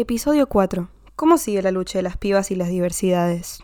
Episodio 0.00 0.48
4. 0.48 0.88
¿Cómo 1.16 1.38
sigue 1.38 1.60
la 1.60 1.72
lucha 1.72 1.98
de 1.98 2.04
las 2.04 2.16
pibas 2.16 2.52
y 2.52 2.54
las 2.54 2.68
diversidades? 2.68 3.58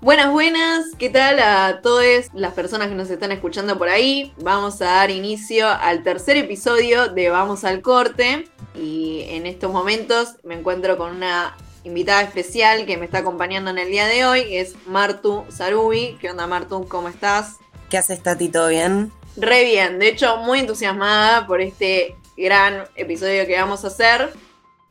Buenas, 0.00 0.30
buenas, 0.30 0.84
¿qué 1.00 1.10
tal 1.10 1.40
a 1.40 1.80
todas 1.82 2.30
las 2.32 2.52
personas 2.52 2.86
que 2.86 2.94
nos 2.94 3.10
están 3.10 3.32
escuchando 3.32 3.76
por 3.76 3.88
ahí? 3.88 4.32
Vamos 4.40 4.80
a 4.82 4.84
dar 4.84 5.10
inicio 5.10 5.66
al 5.68 6.04
tercer 6.04 6.36
episodio 6.36 7.08
de 7.08 7.28
Vamos 7.28 7.64
al 7.64 7.82
Corte 7.82 8.48
y 8.76 9.22
en 9.30 9.46
estos 9.46 9.72
momentos 9.72 10.36
me 10.44 10.54
encuentro 10.54 10.96
con 10.96 11.10
una 11.10 11.56
invitada 11.86 12.22
especial 12.22 12.84
que 12.84 12.96
me 12.96 13.04
está 13.04 13.18
acompañando 13.18 13.70
en 13.70 13.78
el 13.78 13.88
día 13.88 14.06
de 14.06 14.24
hoy, 14.24 14.44
que 14.44 14.60
es 14.60 14.74
Martu 14.86 15.44
Sarubi. 15.48 16.18
¿Qué 16.20 16.30
onda 16.30 16.46
Martu? 16.48 16.86
¿Cómo 16.88 17.08
estás? 17.08 17.58
¿Qué 17.88 17.96
haces 17.96 18.22
Tati? 18.22 18.48
¿Todo 18.48 18.68
bien? 18.68 19.12
Re 19.36 19.64
bien, 19.64 20.00
de 20.00 20.08
hecho 20.08 20.38
muy 20.38 20.58
entusiasmada 20.58 21.46
por 21.46 21.60
este 21.60 22.16
gran 22.36 22.84
episodio 22.96 23.46
que 23.46 23.56
vamos 23.56 23.84
a 23.84 23.88
hacer. 23.88 24.32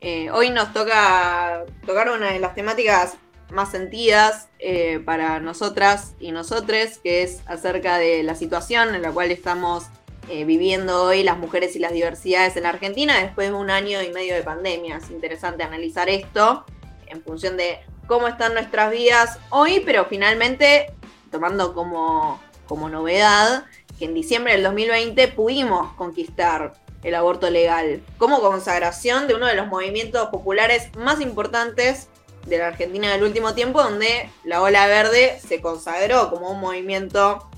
Eh, 0.00 0.30
hoy 0.30 0.48
nos 0.48 0.72
toca 0.72 1.64
tocar 1.84 2.10
una 2.10 2.32
de 2.32 2.38
las 2.38 2.54
temáticas 2.54 3.14
más 3.50 3.70
sentidas 3.70 4.48
eh, 4.58 5.00
para 5.04 5.38
nosotras 5.38 6.14
y 6.18 6.32
nosotres, 6.32 6.98
que 6.98 7.22
es 7.22 7.42
acerca 7.46 7.98
de 7.98 8.22
la 8.22 8.34
situación 8.34 8.94
en 8.94 9.02
la 9.02 9.12
cual 9.12 9.30
estamos 9.30 9.84
eh, 10.30 10.44
viviendo 10.44 11.04
hoy 11.04 11.22
las 11.22 11.36
mujeres 11.36 11.76
y 11.76 11.78
las 11.78 11.92
diversidades 11.92 12.56
en 12.56 12.62
la 12.62 12.70
Argentina 12.70 13.18
después 13.20 13.48
de 13.48 13.54
un 13.54 13.70
año 13.70 14.02
y 14.02 14.10
medio 14.12 14.34
de 14.34 14.42
pandemia. 14.42 14.96
Es 14.96 15.10
interesante 15.10 15.62
analizar 15.62 16.08
esto 16.08 16.64
en 17.06 17.22
función 17.22 17.56
de 17.56 17.80
cómo 18.06 18.28
están 18.28 18.54
nuestras 18.54 18.90
vidas 18.90 19.38
hoy, 19.50 19.82
pero 19.84 20.06
finalmente 20.06 20.92
tomando 21.30 21.74
como, 21.74 22.40
como 22.66 22.88
novedad 22.88 23.64
que 23.98 24.04
en 24.04 24.14
diciembre 24.14 24.52
del 24.52 24.62
2020 24.62 25.28
pudimos 25.28 25.92
conquistar 25.94 26.74
el 27.02 27.14
aborto 27.14 27.50
legal 27.50 28.02
como 28.18 28.40
consagración 28.40 29.26
de 29.26 29.34
uno 29.34 29.46
de 29.46 29.54
los 29.54 29.68
movimientos 29.68 30.28
populares 30.28 30.94
más 30.96 31.20
importantes 31.20 32.08
de 32.46 32.58
la 32.58 32.68
Argentina 32.68 33.12
del 33.12 33.24
último 33.24 33.54
tiempo, 33.54 33.82
donde 33.82 34.30
la 34.44 34.62
ola 34.62 34.86
verde 34.86 35.40
se 35.46 35.60
consagró 35.60 36.30
como 36.30 36.50
un 36.50 36.60
movimiento 36.60 37.48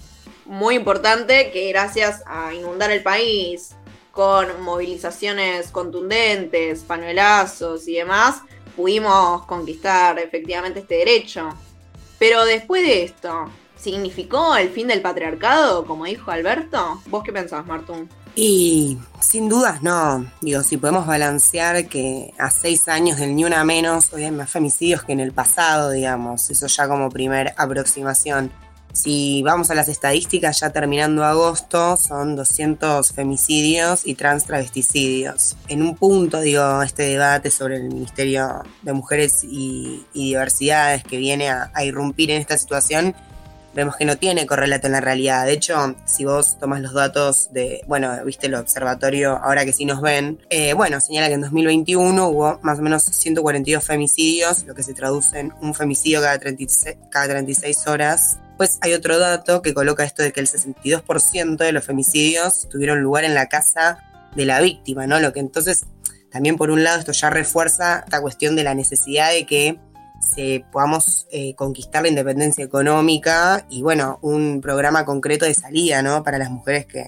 muy 0.45 0.77
importante 0.77 1.51
que 1.51 1.69
gracias 1.69 2.23
a 2.27 2.55
inundar 2.55 2.91
el 2.91 3.03
país 3.03 3.75
con 4.11 4.63
movilizaciones 4.63 5.71
contundentes, 5.71 6.81
panuelazos 6.83 7.87
y 7.87 7.95
demás, 7.95 8.43
pudimos 8.79 9.45
conquistar 9.47 10.21
efectivamente 10.21 10.79
este 10.79 10.99
derecho. 10.99 11.49
Pero 12.17 12.45
después 12.45 12.81
de 12.83 13.03
esto, 13.03 13.51
¿significó 13.77 14.55
el 14.55 14.71
fin 14.71 14.87
del 14.87 15.03
patriarcado, 15.03 15.85
como 15.85 16.05
dijo 16.05 16.31
Alberto? 16.31 17.03
¿Vos 17.07 17.25
qué 17.25 17.33
pensás, 17.33 17.67
Martún? 17.67 18.09
Y 18.37 18.97
sin 19.19 19.49
dudas 19.49 19.83
no. 19.83 20.31
Digo, 20.41 20.63
si 20.63 20.77
podemos 20.77 21.09
balancear 21.09 21.89
que 21.89 22.33
a 22.39 22.53
seis 22.53 22.87
años 22.87 23.19
del 23.19 23.35
ni 23.35 23.45
una 23.45 23.65
menos 23.65 24.13
hoy 24.13 24.23
hay 24.23 24.31
más 24.31 24.49
femicidios 24.49 25.03
que 25.03 25.13
en 25.13 25.19
el 25.19 25.33
pasado, 25.33 25.91
digamos. 25.91 26.49
Eso 26.49 26.69
ya 26.69 26.87
como 26.87 27.11
primer 27.11 27.55
aproximación. 27.57 28.53
Si 28.99 29.43
vamos 29.43 29.71
a 29.71 29.77
las 29.77 29.89
estadísticas, 29.89 30.59
ya 30.59 30.71
terminando 30.71 31.25
agosto, 31.25 31.97
son 31.97 32.35
200 32.35 33.13
femicidios 33.13 34.05
y 34.05 34.15
trans 34.15 34.45
travesticidios. 34.45 35.57
En 35.69 35.83
un 35.83 35.95
punto, 35.95 36.41
digo, 36.41 36.83
este 36.83 37.05
debate 37.05 37.51
sobre 37.51 37.77
el 37.77 37.85
Ministerio 37.85 38.63
de 38.83 38.93
Mujeres 38.93 39.45
y, 39.45 40.05
Diversidades 40.13 41.05
que 41.05 41.17
viene 41.17 41.49
a 41.49 41.85
irrumpir 41.85 42.31
en 42.33 42.41
esta 42.41 42.59
situación 42.59 43.15
vemos 43.79 43.95
que 43.95 44.05
no 44.05 44.17
tiene 44.17 44.45
correlato 44.45 44.89
en 44.89 44.93
la 44.93 45.01
realidad. 45.01 45.47
De 45.47 45.53
hecho, 45.53 45.95
si 46.05 46.25
vos 46.25 46.59
tomas 46.59 46.81
los 46.81 46.93
datos 46.93 47.53
de, 47.53 47.83
bueno, 47.87 48.13
viste 48.25 48.49
el 48.49 48.57
observatorio, 48.57 49.39
ahora 49.41 49.65
que 49.65 49.73
sí 49.73 49.85
nos 49.85 50.01
ven, 50.01 50.41
eh, 50.51 50.73
bueno, 50.73 51.01
señala 51.01 51.29
que 51.29 51.35
en 51.35 51.43
2021 51.43 52.29
hubo 52.29 52.59
más 52.63 52.81
o 52.81 52.83
menos 52.83 53.05
142 53.05 53.85
femicidios, 53.85 54.65
lo 54.65 54.75
que 54.75 54.83
se 54.83 54.95
traduce 54.95 55.39
en 55.39 55.53
un 55.61 55.75
femicidio 55.75 56.21
cada 56.21 56.39
36, 56.39 56.97
cada 57.09 57.29
36 57.29 57.87
horas. 57.87 58.39
Pues 58.59 58.79
hay 58.83 58.93
otro 58.93 59.19
dato 59.19 59.63
que 59.63 59.73
coloca 59.73 60.05
esto 60.05 60.23
de 60.23 60.33
que 60.33 60.41
el 60.41 60.49
62% 60.49 61.57
de 61.57 61.73
los 61.73 61.85
femicidios 61.85 62.69
tuvieron 62.69 63.01
lugar 63.01 63.25
en 63.25 63.35
la 63.35 63.49
casa 63.49 64.05
de 64.35 64.45
la 64.45 64.61
víctima, 64.61 65.07
¿no? 65.07 65.21
Lo 65.21 65.33
que 65.33 65.41
entonces 65.41 65.87
también 66.31 66.57
por 66.57 66.71
un 66.71 66.85
lado 66.85 66.99
esto 66.99 67.13
ya 67.13 67.31
refuerza 67.31 68.01
esta 68.01 68.21
cuestión 68.21 68.57
de 68.57 68.65
la 68.65 68.75
necesidad 68.75 69.31
de 69.33 69.47
que 69.47 69.79
se 70.21 70.65
podamos 70.73 71.27
eh, 71.31 71.55
conquistar 71.55 72.03
la 72.03 72.09
independencia 72.09 72.65
económica 72.65 73.65
y 73.71 73.83
bueno, 73.83 74.19
un 74.23 74.61
programa 74.61 75.05
concreto 75.05 75.45
de 75.45 75.55
salida, 75.55 76.03
¿no? 76.03 76.23
Para 76.23 76.39
las 76.39 76.51
mujeres 76.51 76.87
que 76.87 77.07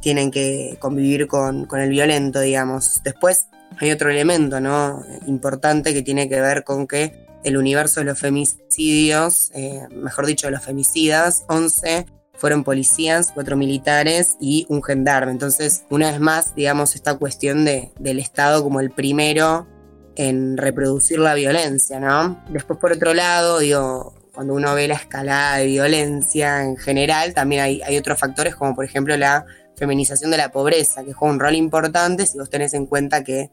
tienen 0.00 0.30
que 0.30 0.76
convivir 0.80 1.28
con, 1.28 1.68
el 1.70 1.90
violento, 1.90 2.40
digamos. 2.40 3.02
Después 3.04 3.48
hay 3.78 3.90
otro 3.92 4.10
elemento, 4.10 4.60
¿no? 4.60 5.04
Importante 5.26 5.94
que 5.94 6.02
tiene 6.02 6.28
que 6.28 6.40
ver 6.40 6.64
con 6.64 6.86
que 6.86 7.26
el 7.44 7.56
universo 7.56 8.00
de 8.00 8.06
los 8.06 8.18
femicidios, 8.18 9.50
eh, 9.54 9.86
mejor 9.90 10.26
dicho, 10.26 10.46
de 10.46 10.52
los 10.52 10.64
femicidas, 10.64 11.44
11 11.48 12.06
fueron 12.34 12.64
policías, 12.64 13.30
cuatro 13.32 13.56
militares 13.56 14.36
y 14.40 14.66
un 14.68 14.82
gendarme. 14.82 15.30
Entonces, 15.30 15.84
una 15.90 16.10
vez 16.10 16.18
más, 16.18 16.54
digamos, 16.54 16.96
esta 16.96 17.14
cuestión 17.16 17.64
de, 17.64 17.92
del 17.98 18.18
Estado 18.18 18.62
como 18.64 18.80
el 18.80 18.90
primero 18.90 19.68
en 20.16 20.56
reproducir 20.56 21.18
la 21.18 21.34
violencia, 21.34 22.00
¿no? 22.00 22.42
Después, 22.50 22.78
por 22.78 22.92
otro 22.92 23.14
lado, 23.14 23.60
digo, 23.60 24.14
cuando 24.34 24.54
uno 24.54 24.74
ve 24.74 24.88
la 24.88 24.94
escalada 24.94 25.58
de 25.58 25.66
violencia 25.66 26.64
en 26.64 26.76
general, 26.76 27.32
también 27.34 27.62
hay, 27.62 27.82
hay 27.82 27.96
otros 27.96 28.18
factores 28.18 28.56
como 28.56 28.74
por 28.74 28.84
ejemplo 28.84 29.16
la 29.16 29.44
feminización 29.76 30.30
de 30.30 30.38
la 30.38 30.50
pobreza, 30.50 31.04
que 31.04 31.12
juega 31.12 31.34
un 31.34 31.40
rol 31.40 31.54
importante 31.54 32.26
si 32.26 32.38
vos 32.38 32.50
tenés 32.50 32.74
en 32.74 32.86
cuenta 32.86 33.22
que, 33.24 33.50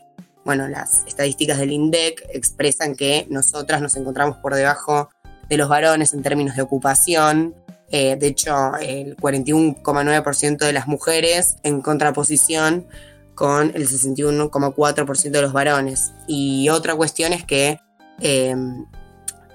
bueno, 0.50 0.68
las 0.68 1.04
estadísticas 1.06 1.60
del 1.60 1.72
INDEC 1.72 2.28
expresan 2.34 2.96
que 2.96 3.28
nosotras 3.30 3.84
nos 3.84 3.96
encontramos 3.96 4.38
por 4.38 4.56
debajo 4.56 5.12
de 5.48 5.58
los 5.58 5.70
varones 5.70 6.12
en 6.16 6.24
términos 6.24 6.56
de 6.56 6.64
ocupación. 6.64 7.54
Eh, 7.92 8.16
de 8.16 8.26
hecho, 8.26 8.76
el 8.82 9.16
41,9% 9.16 10.58
de 10.58 10.74
las 10.74 10.88
mujeres 10.88 11.58
en 11.62 11.82
contraposición 11.82 12.88
con 13.36 13.70
el 13.76 13.88
61,4% 13.88 15.30
de 15.30 15.42
los 15.44 15.54
varones. 15.54 16.14
Y 16.26 16.68
otra 16.70 16.96
cuestión 16.96 17.32
es 17.32 17.44
que, 17.44 17.80
em, 18.20 18.88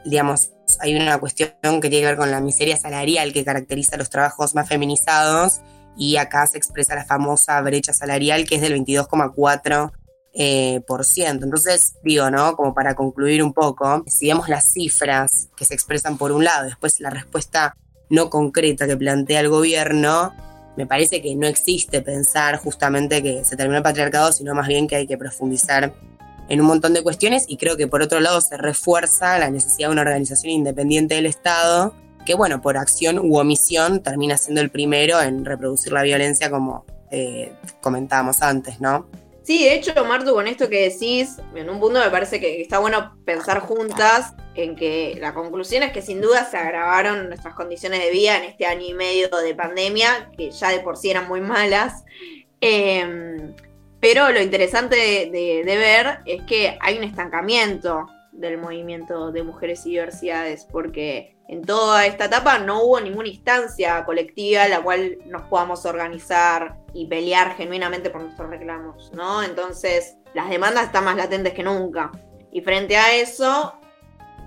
digamos, 0.04 0.50
hay 0.78 0.94
una 0.94 1.18
cuestión 1.18 1.50
que 1.80 1.90
tiene 1.90 2.02
que 2.02 2.06
ver 2.06 2.16
con 2.16 2.30
la 2.30 2.40
miseria 2.40 2.76
salarial 2.76 3.32
que 3.32 3.44
caracteriza 3.44 3.96
los 3.96 4.10
trabajos 4.10 4.54
más 4.54 4.68
feminizados 4.68 5.60
y 5.96 6.18
acá 6.18 6.46
se 6.46 6.56
expresa 6.56 6.94
la 6.94 7.04
famosa 7.04 7.60
brecha 7.62 7.92
salarial 7.92 8.46
que 8.46 8.54
es 8.54 8.60
del 8.60 8.74
22,4%. 8.74 9.90
Eh, 10.36 10.80
por 10.88 11.04
ciento. 11.04 11.44
Entonces, 11.44 11.94
digo, 12.02 12.28
¿no? 12.28 12.56
Como 12.56 12.74
para 12.74 12.96
concluir 12.96 13.40
un 13.40 13.52
poco, 13.52 14.02
si 14.08 14.26
vemos 14.26 14.48
las 14.48 14.64
cifras 14.64 15.48
que 15.56 15.64
se 15.64 15.74
expresan 15.74 16.18
por 16.18 16.32
un 16.32 16.42
lado, 16.42 16.64
después 16.64 16.98
la 16.98 17.10
respuesta 17.10 17.76
no 18.10 18.30
concreta 18.30 18.88
que 18.88 18.96
plantea 18.96 19.38
el 19.38 19.48
gobierno, 19.48 20.34
me 20.76 20.86
parece 20.86 21.22
que 21.22 21.36
no 21.36 21.46
existe 21.46 22.02
pensar 22.02 22.56
justamente 22.56 23.22
que 23.22 23.44
se 23.44 23.56
terminó 23.56 23.76
el 23.76 23.84
patriarcado, 23.84 24.32
sino 24.32 24.56
más 24.56 24.66
bien 24.66 24.88
que 24.88 24.96
hay 24.96 25.06
que 25.06 25.16
profundizar 25.16 25.94
en 26.48 26.60
un 26.60 26.66
montón 26.66 26.94
de 26.94 27.02
cuestiones 27.04 27.44
y 27.46 27.56
creo 27.56 27.76
que 27.76 27.86
por 27.86 28.02
otro 28.02 28.18
lado 28.18 28.40
se 28.40 28.56
refuerza 28.56 29.38
la 29.38 29.50
necesidad 29.50 29.88
de 29.88 29.92
una 29.92 30.02
organización 30.02 30.52
independiente 30.52 31.14
del 31.14 31.26
Estado 31.26 31.94
que 32.26 32.34
bueno, 32.34 32.60
por 32.60 32.76
acción 32.76 33.18
u 33.18 33.38
omisión 33.38 34.02
termina 34.02 34.36
siendo 34.36 34.60
el 34.60 34.70
primero 34.70 35.20
en 35.20 35.44
reproducir 35.44 35.92
la 35.92 36.02
violencia 36.02 36.50
como 36.50 36.84
eh, 37.10 37.52
comentábamos 37.80 38.42
antes, 38.42 38.80
¿no? 38.80 39.06
Sí, 39.44 39.62
de 39.62 39.74
hecho, 39.74 39.92
Martu, 40.06 40.32
con 40.32 40.48
esto 40.48 40.70
que 40.70 40.88
decís, 40.88 41.36
en 41.54 41.68
un 41.68 41.78
punto 41.78 42.00
me 42.00 42.08
parece 42.08 42.40
que 42.40 42.62
está 42.62 42.78
bueno 42.78 43.14
pensar 43.26 43.60
juntas 43.60 44.32
en 44.54 44.74
que 44.74 45.18
la 45.20 45.34
conclusión 45.34 45.82
es 45.82 45.92
que 45.92 46.00
sin 46.00 46.22
duda 46.22 46.48
se 46.50 46.56
agravaron 46.56 47.28
nuestras 47.28 47.54
condiciones 47.54 48.00
de 48.00 48.10
vida 48.10 48.38
en 48.38 48.44
este 48.44 48.64
año 48.64 48.86
y 48.86 48.94
medio 48.94 49.28
de 49.28 49.54
pandemia, 49.54 50.30
que 50.34 50.50
ya 50.50 50.70
de 50.70 50.80
por 50.80 50.96
sí 50.96 51.10
eran 51.10 51.28
muy 51.28 51.42
malas. 51.42 52.04
Em, 52.62 53.54
pero 54.00 54.32
lo 54.32 54.40
interesante 54.40 54.96
de, 54.96 55.62
de, 55.62 55.76
ver 55.76 56.20
es 56.24 56.42
que 56.44 56.78
hay 56.80 56.96
un 56.96 57.04
estancamiento 57.04 58.06
del 58.34 58.58
movimiento 58.58 59.32
de 59.32 59.42
mujeres 59.42 59.86
y 59.86 59.90
diversidades, 59.90 60.66
porque 60.70 61.36
en 61.48 61.62
toda 61.62 62.06
esta 62.06 62.26
etapa 62.26 62.58
no 62.58 62.82
hubo 62.82 63.00
ninguna 63.00 63.28
instancia 63.28 64.04
colectiva 64.04 64.64
en 64.64 64.70
la 64.70 64.82
cual 64.82 65.18
nos 65.26 65.42
podamos 65.42 65.84
organizar 65.84 66.76
y 66.92 67.06
pelear 67.06 67.56
genuinamente 67.56 68.10
por 68.10 68.22
nuestros 68.22 68.50
reclamos, 68.50 69.12
¿no? 69.14 69.42
Entonces, 69.42 70.16
las 70.32 70.48
demandas 70.48 70.86
están 70.86 71.04
más 71.04 71.16
latentes 71.16 71.52
que 71.52 71.62
nunca. 71.62 72.10
Y 72.50 72.60
frente 72.62 72.96
a 72.96 73.14
eso, 73.14 73.74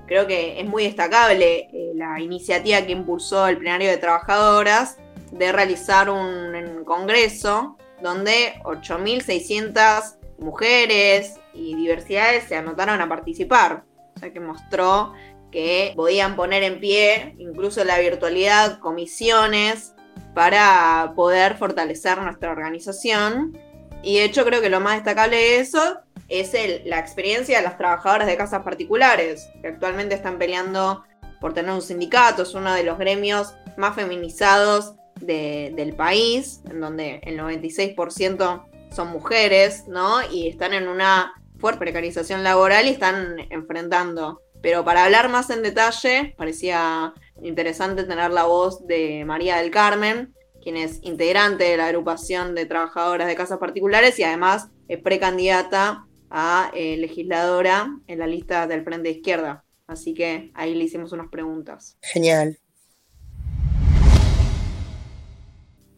creo 0.08 0.26
que 0.26 0.60
es 0.60 0.66
muy 0.66 0.84
destacable 0.84 1.70
eh, 1.72 1.92
la 1.96 2.20
iniciativa 2.20 2.82
que 2.82 2.94
impulsó 2.94 3.48
el 3.48 3.58
plenario 3.58 3.90
de 3.90 3.98
trabajadoras 3.98 4.98
de 5.32 5.52
realizar 5.52 6.10
un 6.10 6.84
congreso 6.86 7.78
donde 8.02 8.60
8.600 8.64 10.17
mujeres 10.40 11.36
y 11.54 11.76
diversidades 11.76 12.46
se 12.46 12.56
anotaron 12.56 13.02
a 13.02 13.10
participar. 13.10 13.84
o 14.16 14.20
sea 14.20 14.34
que 14.34 14.40
mostró 14.40 15.14
que 15.52 15.94
podían 15.96 16.36
poner 16.36 16.64
en 16.64 16.80
pie 16.80 17.36
incluso 17.38 17.84
la 17.84 18.00
virtualidad, 18.00 18.80
comisiones 18.80 19.94
para 20.34 21.14
poder 21.16 21.58
fortalecer 21.58 22.20
nuestra 22.20 22.52
organización. 22.52 23.58
Y 24.04 24.18
de 24.18 24.26
hecho 24.26 24.46
creo 24.46 24.62
que 24.62 24.70
lo 24.70 24.80
más 24.80 24.96
destacable 24.96 25.38
de 25.38 25.60
eso 25.60 26.00
es 26.30 26.54
la 26.86 27.00
experiencia 27.00 27.58
de 27.58 27.64
las 27.64 27.78
trabajadoras 27.78 28.28
de 28.28 28.38
casas 28.38 28.64
particulares, 28.64 29.50
que 29.62 29.70
actualmente 29.70 30.16
están 30.16 30.38
peleando 30.38 31.04
por 31.40 31.54
tener 31.54 31.72
un 31.72 31.82
sindicato, 31.82 32.44
es 32.44 32.54
uno 32.54 32.74
de 32.74 32.84
los 32.84 32.98
gremios 32.98 33.54
más 33.78 33.96
feminizados 33.96 34.96
del 35.22 35.96
país, 35.96 36.62
en 36.70 36.80
donde 36.80 37.20
el 37.24 37.40
96% 37.40 38.66
son 38.92 39.10
mujeres, 39.10 39.88
¿no? 39.88 40.20
Y 40.32 40.48
están 40.48 40.74
en 40.74 40.88
una 40.88 41.34
fuerte 41.60 41.80
precarización 41.80 42.44
laboral 42.44 42.88
y 42.88 42.92
están 42.92 43.38
enfrentando. 43.50 44.42
Pero 44.62 44.84
para 44.84 45.06
hablar 45.06 45.30
más 45.30 45.50
en 45.50 45.64
detalle, 45.64 46.34
parecía 46.38 47.14
interesante 47.42 48.04
tener 48.04 48.32
la 48.32 48.44
voz 48.44 48.86
de 48.88 49.24
María 49.26 49.58
del 49.58 49.72
Carmen, 49.72 50.34
quien 50.62 50.78
es 50.78 51.00
integrante 51.04 51.64
de 51.64 51.78
la 51.78 51.88
agrupación 51.88 52.56
de 52.56 52.66
trabajadoras 52.66 53.28
de 53.28 53.36
casas 53.36 53.60
particulares 53.60 54.18
y 54.20 54.24
además 54.24 54.70
es 54.88 55.00
precandidata 55.00 56.06
a 56.30 56.72
eh, 56.74 56.98
legisladora 56.98 57.88
en 58.08 58.20
la 58.20 58.28
lista 58.28 58.68
del 58.68 58.84
Frente 58.84 59.10
de 59.10 59.16
Izquierda. 59.16 59.64
Así 59.86 60.14
que 60.14 60.52
ahí 60.54 60.76
le 60.76 60.84
hicimos 60.84 61.14
unas 61.14 61.30
preguntas. 61.30 61.98
Genial. 62.02 62.58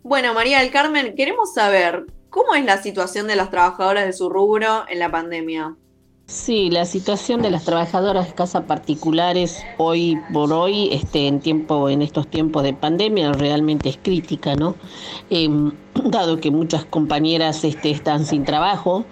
Bueno, 0.03 0.33
María 0.33 0.59
del 0.59 0.71
Carmen, 0.71 1.15
queremos 1.15 1.53
saber 1.53 2.06
cómo 2.29 2.55
es 2.55 2.65
la 2.65 2.81
situación 2.81 3.27
de 3.27 3.35
las 3.35 3.49
trabajadoras 3.49 4.05
de 4.05 4.13
su 4.13 4.29
rubro 4.29 4.85
en 4.89 4.99
la 4.99 5.11
pandemia. 5.11 5.75
Sí, 6.29 6.69
la 6.69 6.85
situación 6.85 7.41
de 7.41 7.49
las 7.49 7.65
trabajadoras 7.65 8.27
de 8.27 8.35
casa 8.35 8.67
particulares 8.67 9.63
hoy 9.79 10.15
por 10.31 10.53
hoy, 10.53 10.89
este, 10.91 11.25
en 11.25 11.39
tiempo, 11.39 11.89
en 11.89 12.03
estos 12.03 12.27
tiempos 12.27 12.61
de 12.61 12.73
pandemia, 12.73 13.33
realmente 13.33 13.89
es 13.89 13.97
crítica, 13.97 14.53
¿no? 14.53 14.75
Em, 15.31 15.71
dado 16.06 16.40
que 16.40 16.51
muchas 16.51 16.86
compañeras 16.86 17.63
este, 17.63 17.92
están 17.92 18.25
sin 18.25 18.44
trabajo 18.44 19.06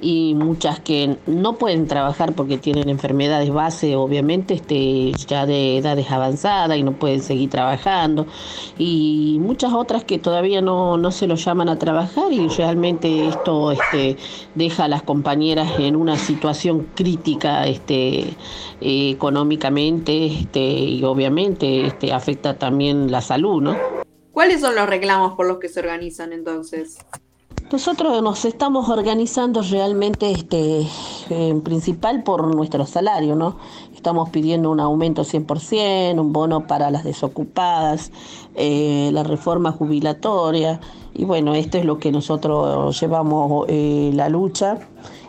y 0.00 0.34
muchas 0.34 0.80
que 0.80 1.16
no 1.26 1.54
pueden 1.54 1.86
trabajar 1.86 2.34
porque 2.34 2.58
tienen 2.58 2.88
enfermedades 2.88 3.50
base, 3.50 3.96
obviamente, 3.96 4.54
este, 4.54 5.12
ya 5.26 5.46
de 5.46 5.78
edades 5.78 6.10
avanzadas 6.10 6.76
y 6.76 6.82
no 6.82 6.92
pueden 6.92 7.22
seguir 7.22 7.50
trabajando, 7.50 8.26
y 8.78 9.38
muchas 9.40 9.72
otras 9.72 10.04
que 10.04 10.18
todavía 10.18 10.60
no, 10.60 10.96
no 10.96 11.10
se 11.10 11.26
lo 11.26 11.36
llaman 11.36 11.68
a 11.68 11.78
trabajar 11.78 12.32
y 12.32 12.48
realmente 12.48 13.28
esto 13.28 13.72
este, 13.72 14.16
deja 14.54 14.84
a 14.84 14.88
las 14.88 15.02
compañeras 15.02 15.78
en 15.78 15.96
una 15.96 16.16
situación 16.16 16.88
crítica 16.94 17.66
este, 17.66 18.34
económicamente 18.80 20.12
y 20.54 21.02
obviamente 21.04 21.92
afecta 22.12 22.54
también 22.54 23.10
la 23.10 23.20
salud, 23.20 23.62
¿no? 23.62 24.01
¿Cuáles 24.32 24.60
son 24.60 24.74
los 24.74 24.88
reclamos 24.88 25.34
por 25.34 25.46
los 25.46 25.58
que 25.58 25.68
se 25.68 25.80
organizan 25.80 26.32
entonces? 26.32 26.98
Nosotros 27.70 28.22
nos 28.22 28.44
estamos 28.44 28.88
organizando 28.88 29.62
realmente, 29.62 30.30
este, 30.30 30.86
en 31.30 31.62
principal 31.62 32.22
por 32.22 32.54
nuestro 32.54 32.84
salario, 32.84 33.34
¿no? 33.34 33.56
Estamos 33.94 34.28
pidiendo 34.30 34.70
un 34.70 34.80
aumento 34.80 35.22
100%, 35.22 36.20
un 36.20 36.32
bono 36.32 36.66
para 36.66 36.90
las 36.90 37.04
desocupadas, 37.04 38.10
eh, 38.54 39.10
la 39.12 39.22
reforma 39.22 39.72
jubilatoria, 39.72 40.80
y 41.14 41.24
bueno, 41.24 41.54
esto 41.54 41.78
es 41.78 41.84
lo 41.84 41.98
que 41.98 42.10
nosotros 42.10 42.98
llevamos 43.00 43.66
eh, 43.68 44.10
la 44.14 44.28
lucha 44.28 44.78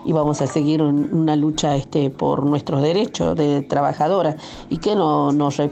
y 0.05 0.11
vamos 0.11 0.41
a 0.41 0.47
seguir 0.47 0.81
una 0.81 1.35
lucha 1.35 1.75
este, 1.75 2.09
por 2.09 2.45
nuestros 2.45 2.81
derechos 2.81 3.35
de 3.35 3.61
trabajadora 3.61 4.35
y 4.69 4.77
que 4.77 4.95
nos 4.95 5.59
eh, 5.59 5.69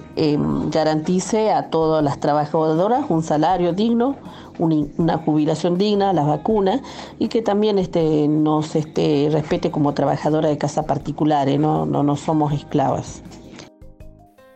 garantice 0.70 1.52
a 1.52 1.70
todas 1.70 2.04
las 2.04 2.20
trabajadoras 2.20 3.06
un 3.10 3.24
salario 3.24 3.74
digno, 3.74 4.16
una 4.58 5.18
jubilación 5.18 5.78
digna, 5.78 6.14
las 6.14 6.28
vacunas 6.28 6.82
y 7.20 7.28
que 7.28 7.42
también 7.42 7.80
este, 7.80 8.28
nos 8.28 8.76
este, 8.76 9.30
respete 9.32 9.72
como 9.72 9.94
trabajadora 9.94 10.50
de 10.50 10.58
casa 10.58 10.84
particulares, 10.84 11.60
no, 11.60 11.86
no, 11.86 12.04
no 12.04 12.16
somos 12.16 12.54
esclavas. 12.54 13.24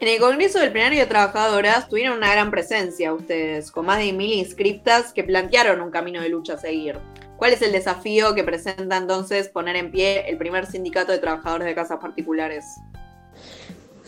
En 0.02 0.10
el 0.10 0.20
Congreso 0.20 0.60
del 0.60 0.72
Plenario 0.72 1.00
de 1.00 1.06
Trabajadoras 1.06 1.88
tuvieron 1.88 2.18
una 2.18 2.32
gran 2.32 2.52
presencia 2.52 3.14
ustedes, 3.14 3.72
con 3.72 3.86
más 3.86 4.00
de 4.00 4.12
mil 4.12 4.34
inscriptas 4.34 5.14
que 5.14 5.24
plantearon 5.24 5.82
un 5.82 5.90
camino 5.90 6.22
de 6.22 6.30
lucha 6.30 6.54
a 6.54 6.58
seguir. 6.58 7.00
¿Cuál 7.38 7.52
es 7.52 7.62
el 7.62 7.74
desafío 7.74 8.34
que 8.34 8.46
presenta 8.46 8.96
entonces 8.96 9.50
poner 9.50 9.76
en 9.76 9.92
pie 9.92 10.30
el 10.30 10.38
primer 10.38 10.66
sindicato 10.66 11.12
de 11.12 11.18
trabajadores 11.18 11.68
de 11.68 11.76
casas 11.76 12.00
particulares? 12.00 12.80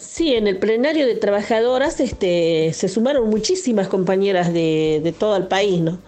Sí, 0.09 0.33
en 0.36 0.48
el 0.48 0.57
plenario 0.57 1.06
de 1.06 1.15
trabajadoras 1.15 2.00
este, 2.00 2.71
se 2.74 2.88
sumaron 2.88 3.30
muchísimas 3.30 3.89
compañeras 3.89 4.54
de, 4.54 5.13
todo 5.19 5.36
el 5.36 5.48
país, 5.48 5.81
¿no? 5.81 6.00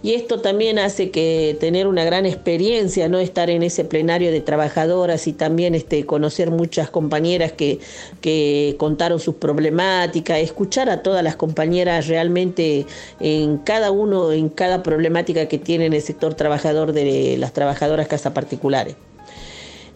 Y 0.00 0.14
esto 0.14 0.40
también 0.40 0.78
hace 0.78 1.10
que 1.10 1.56
tener 1.58 1.88
una 1.88 2.04
gran 2.04 2.24
experiencia, 2.24 3.08
¿no? 3.08 3.18
Estar 3.18 3.50
en 3.50 3.64
ese 3.64 3.84
plenario 3.84 4.30
de 4.30 4.40
trabajadoras 4.40 5.26
y 5.26 5.32
también 5.32 5.74
este, 5.74 6.06
conocer 6.06 6.52
muchas 6.52 6.88
compañeras 6.88 7.50
que, 7.50 7.80
que 8.20 8.76
contaron 8.78 9.18
sus 9.18 9.34
problemáticas, 9.34 10.38
escuchar 10.38 10.88
a 10.88 11.02
todas 11.02 11.24
las 11.24 11.34
compañeras 11.34 12.06
realmente 12.06 12.86
en 13.18 13.58
cada 13.58 13.90
uno, 13.90 14.30
en 14.30 14.50
cada 14.50 14.84
problemática 14.84 15.48
que 15.48 15.58
tiene 15.58 15.86
en 15.86 15.94
el 15.94 16.02
sector 16.02 16.34
trabajador 16.34 16.92
de 16.92 17.36
las 17.38 17.52
trabajadoras 17.54 18.06
casas 18.06 18.32
particulares. 18.32 18.94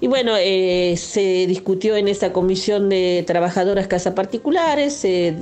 Y 0.02 0.08
bueno, 0.08 0.32
eh, 0.36 0.96
se 0.96 1.46
discutió 1.46 1.94
en 1.94 2.08
esa 2.08 2.32
comisión 2.32 2.88
de 2.88 3.22
trabajadoras 3.24 3.86
casa 3.86 4.16
particulares, 4.16 4.94
se, 4.94 5.32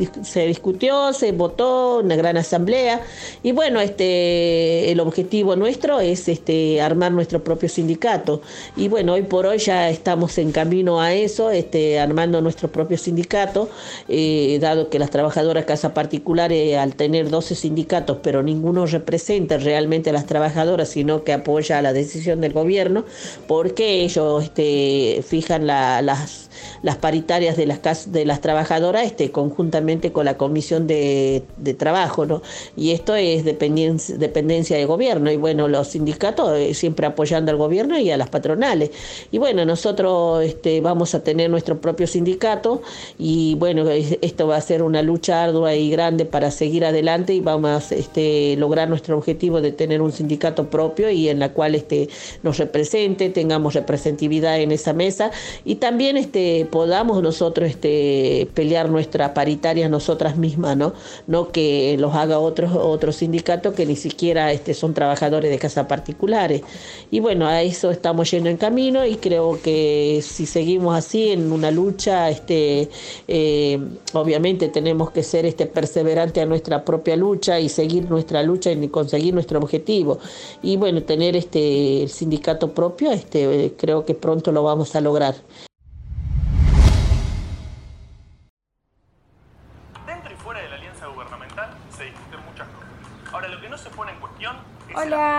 discutió, 0.46 1.14
se 1.14 1.32
votó, 1.32 2.00
una 2.00 2.14
gran 2.14 2.36
asamblea. 2.36 3.00
Y 3.42 3.52
bueno, 3.52 3.80
este, 3.80 4.92
el 4.92 5.00
objetivo 5.00 5.56
nuestro 5.56 6.00
es 6.00 6.28
este, 6.28 6.82
armar 6.82 7.10
nuestro 7.10 7.42
propio 7.42 7.70
sindicato. 7.70 8.42
Y 8.76 8.88
bueno, 8.88 9.14
hoy 9.14 9.22
por 9.22 9.46
hoy 9.46 9.56
ya 9.56 9.88
estamos 9.88 10.36
en 10.36 10.52
camino 10.52 11.00
a 11.00 11.14
eso, 11.14 11.50
este, 11.50 11.98
armando 11.98 12.42
nuestro 12.42 12.70
propio 12.70 12.98
sindicato, 12.98 13.70
eh, 14.08 14.58
dado 14.60 14.90
que 14.90 14.98
las 14.98 15.08
trabajadoras 15.08 15.64
casa 15.64 15.94
particulares, 15.94 16.76
al 16.76 16.96
tener 16.96 17.30
12 17.30 17.54
sindicatos, 17.54 18.18
pero 18.22 18.42
ninguno 18.42 18.84
representa 18.84 19.56
realmente 19.56 20.10
a 20.10 20.12
las 20.12 20.26
trabajadoras, 20.26 20.90
sino 20.90 21.24
que 21.24 21.32
apoya 21.32 21.80
la 21.80 21.94
decisión 21.94 22.42
del 22.42 22.52
gobierno, 22.52 23.06
porque 23.46 24.02
ellos 24.02 24.49
este, 24.54 25.22
fijan 25.22 25.66
las 25.66 26.49
las 26.82 26.96
paritarias 26.96 27.56
de 27.56 27.66
las, 27.66 28.12
de 28.12 28.24
las 28.24 28.40
trabajadoras 28.40 29.04
este, 29.04 29.30
conjuntamente 29.30 30.12
con 30.12 30.24
la 30.24 30.36
comisión 30.36 30.86
de, 30.86 31.42
trabajo, 31.78 32.26
¿no? 32.26 32.42
Y 32.76 32.90
esto 32.90 33.14
es 33.14 33.44
dependencia, 33.44 34.16
dependencia 34.16 34.76
de 34.76 34.84
gobierno, 34.84 35.30
y 35.30 35.36
bueno, 35.36 35.68
los 35.68 35.88
sindicatos 35.88 36.58
eh, 36.58 36.74
siempre 36.74 37.06
apoyando 37.06 37.50
al 37.50 37.56
gobierno 37.56 37.98
y 37.98 38.10
a 38.10 38.16
las 38.16 38.28
patronales. 38.28 38.90
Y 39.30 39.38
bueno, 39.38 39.64
nosotros 39.64 40.44
este, 40.44 40.80
vamos 40.80 41.14
a 41.14 41.22
tener 41.22 41.50
nuestro 41.50 41.80
propio 41.80 42.06
sindicato, 42.06 42.82
y 43.18 43.54
bueno, 43.54 43.88
esto 43.88 44.46
va 44.46 44.56
a 44.56 44.60
ser 44.60 44.82
una 44.82 45.02
lucha 45.02 45.44
ardua 45.44 45.74
y 45.74 45.90
grande 45.90 46.24
para 46.24 46.50
seguir 46.50 46.84
adelante 46.84 47.34
y 47.34 47.40
vamos 47.40 47.92
a 47.92 47.94
este, 47.94 48.56
lograr 48.56 48.88
nuestro 48.88 49.16
objetivo 49.16 49.60
de 49.60 49.72
tener 49.72 50.00
un 50.00 50.12
sindicato 50.12 50.70
propio 50.70 51.10
y 51.10 51.28
en 51.28 51.38
la 51.38 51.50
cual 51.52 51.74
este, 51.74 52.08
nos 52.42 52.58
represente, 52.58 53.30
tengamos 53.30 53.74
representatividad 53.74 54.60
en 54.60 54.72
esa 54.72 54.92
mesa 54.92 55.30
y 55.64 55.76
también 55.76 56.16
este, 56.16 56.49
podamos 56.70 57.22
nosotros 57.22 57.68
este, 57.68 58.48
pelear 58.54 58.88
nuestra 58.88 59.34
paritaria 59.34 59.88
nosotras 59.88 60.36
mismas, 60.36 60.76
¿no? 60.76 60.92
No 61.26 61.48
que 61.48 61.96
los 61.98 62.14
haga 62.14 62.38
otros, 62.38 62.72
otros 62.74 63.16
sindicatos 63.16 63.74
que 63.74 63.86
ni 63.86 63.96
siquiera 63.96 64.52
este, 64.52 64.74
son 64.74 64.94
trabajadores 64.94 65.50
de 65.50 65.58
casas 65.58 65.86
particulares. 65.86 66.62
Y 67.10 67.20
bueno, 67.20 67.46
a 67.46 67.62
eso 67.62 67.90
estamos 67.90 68.30
yendo 68.30 68.48
en 68.48 68.56
camino 68.56 69.04
y 69.04 69.16
creo 69.16 69.60
que 69.62 70.22
si 70.22 70.46
seguimos 70.46 70.96
así 70.96 71.30
en 71.30 71.52
una 71.52 71.70
lucha, 71.70 72.30
este, 72.30 72.88
eh, 73.28 73.78
obviamente 74.12 74.68
tenemos 74.68 75.10
que 75.10 75.22
ser 75.22 75.46
este, 75.46 75.66
perseverantes 75.66 76.42
a 76.42 76.46
nuestra 76.46 76.84
propia 76.84 77.16
lucha 77.16 77.60
y 77.60 77.68
seguir 77.68 78.10
nuestra 78.10 78.42
lucha 78.42 78.70
y 78.72 78.88
conseguir 78.88 79.34
nuestro 79.34 79.58
objetivo. 79.58 80.18
Y 80.62 80.76
bueno, 80.76 81.02
tener 81.02 81.36
este, 81.36 82.02
el 82.02 82.08
sindicato 82.08 82.72
propio, 82.72 83.10
este, 83.12 83.74
creo 83.76 84.04
que 84.04 84.14
pronto 84.14 84.52
lo 84.52 84.62
vamos 84.62 84.94
a 84.94 85.00
lograr. 85.00 85.34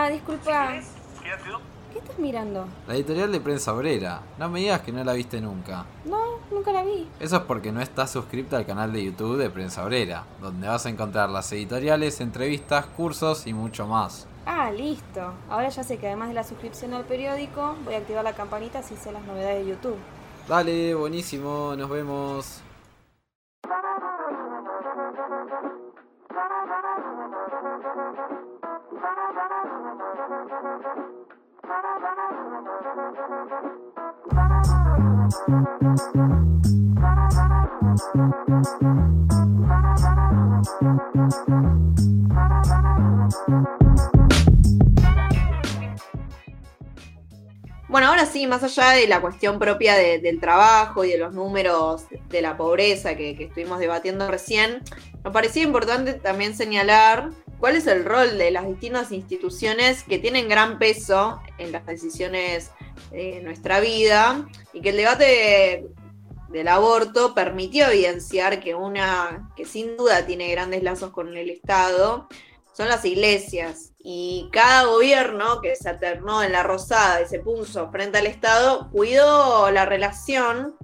Hola, 0.02 0.10
disculpa. 0.10 0.74
¿Qué 1.94 2.00
estás 2.00 2.18
mirando? 2.18 2.66
La 2.88 2.96
editorial 2.96 3.32
de 3.32 3.40
Prensa 3.40 3.72
Obrera. 3.72 4.24
No 4.40 4.50
me 4.50 4.62
digas 4.62 4.82
que 4.82 4.92
no 4.92 5.04
la 5.04 5.14
viste 5.14 5.40
nunca. 5.40 5.86
No, 6.06 6.40
nunca 6.50 6.72
la 6.72 6.84
vi. 6.84 7.08
Eso 7.20 7.36
es 7.36 7.42
porque 7.44 7.72
no 7.72 7.84
estás 7.84 8.10
suscripta 8.10 8.58
al 8.58 8.66
canal 8.66 8.92
de 8.92 9.04
YouTube 9.04 9.38
de 9.38 9.52
Prensa 9.52 9.86
Obrera, 9.86 10.26
donde 10.42 10.68
vas 10.68 10.88
a 10.88 10.90
encontrar 10.90 11.30
las 11.30 11.52
editoriales, 11.52 12.20
entrevistas, 12.20 12.88
cursos 12.88 13.46
y 13.46 13.54
mucho 13.54 13.86
más. 13.86 14.26
Ah, 14.48 14.72
listo. 14.72 15.36
Ahora 15.48 15.70
ya 15.70 15.84
sé 15.84 16.00
que 16.00 16.08
además 16.08 16.30
de 16.30 16.34
la 16.34 16.46
suscripción 16.46 16.96
al 16.96 17.06
periódico, 17.06 17.76
voy 17.86 17.94
a 17.94 18.00
activar 18.00 18.24
la 18.24 18.34
campanita 18.34 18.82
si 18.82 18.96
sé 18.96 19.12
las 19.12 19.24
novedades 19.26 19.64
de 19.64 19.70
YouTube. 19.70 19.98
Dale, 20.48 20.96
buenísimo, 20.96 21.76
nos 21.78 21.90
vemos. 21.92 22.64
Bueno, 47.88 48.08
ahora 48.08 48.26
sí, 48.26 48.48
más 48.48 48.64
allá 48.64 48.92
de 48.92 49.08
la 49.08 49.20
cuestión 49.20 49.60
propia 49.60 49.96
de- 49.96 50.20
del 50.20 50.40
trabajo 50.40 51.04
y 51.04 51.10
de 51.12 51.18
los 51.18 51.34
números 51.34 52.06
de 52.30 52.42
la 52.42 52.56
pobreza 52.56 53.16
que, 53.18 53.36
que 53.36 53.46
estuvimos 53.46 53.80
debatiendo 53.80 54.30
recién, 54.30 54.82
nos 55.26 55.34
parecía 55.34 55.64
importante 55.64 56.14
también 56.14 56.56
señalar 56.56 57.32
cuál 57.62 57.76
es 57.76 57.86
el 57.86 58.04
rol 58.04 58.40
de 58.40 58.50
las 58.50 58.68
distintas 58.68 59.12
instituciones 59.12 60.04
que 60.04 60.18
tienen 60.18 60.50
gran 60.50 60.80
peso 60.80 61.40
en 61.60 61.72
las 61.72 61.86
decisiones 61.86 62.72
de 63.12 63.40
nuestra 63.44 63.80
vida 63.80 64.50
y 64.74 64.82
que 64.82 64.90
el 64.90 64.98
debate 64.98 65.88
del 66.50 66.68
aborto 66.68 67.36
permitió 67.36 67.88
evidenciar 67.88 68.60
que 68.60 68.74
una 68.74 69.52
que 69.56 69.66
sin 69.66 69.96
duda 69.96 70.26
tiene 70.26 70.50
grandes 70.50 70.82
lazos 70.82 71.12
con 71.12 71.38
el 71.38 71.52
Estado 71.52 72.28
son 72.74 72.88
las 72.88 73.06
iglesias. 73.06 73.94
Y 74.00 74.50
cada 74.52 74.86
gobierno 74.86 75.62
que 75.62 75.76
se 75.76 75.88
alternó 75.88 76.42
en 76.42 76.54
la 76.54 76.64
rosada 76.64 77.22
y 77.22 77.28
se 77.28 77.40
puso 77.40 77.92
frente 77.92 78.18
al 78.18 78.26
Estado 78.26 78.90
cuidó 78.90 79.70
la 79.70 79.86
relación 79.86 80.76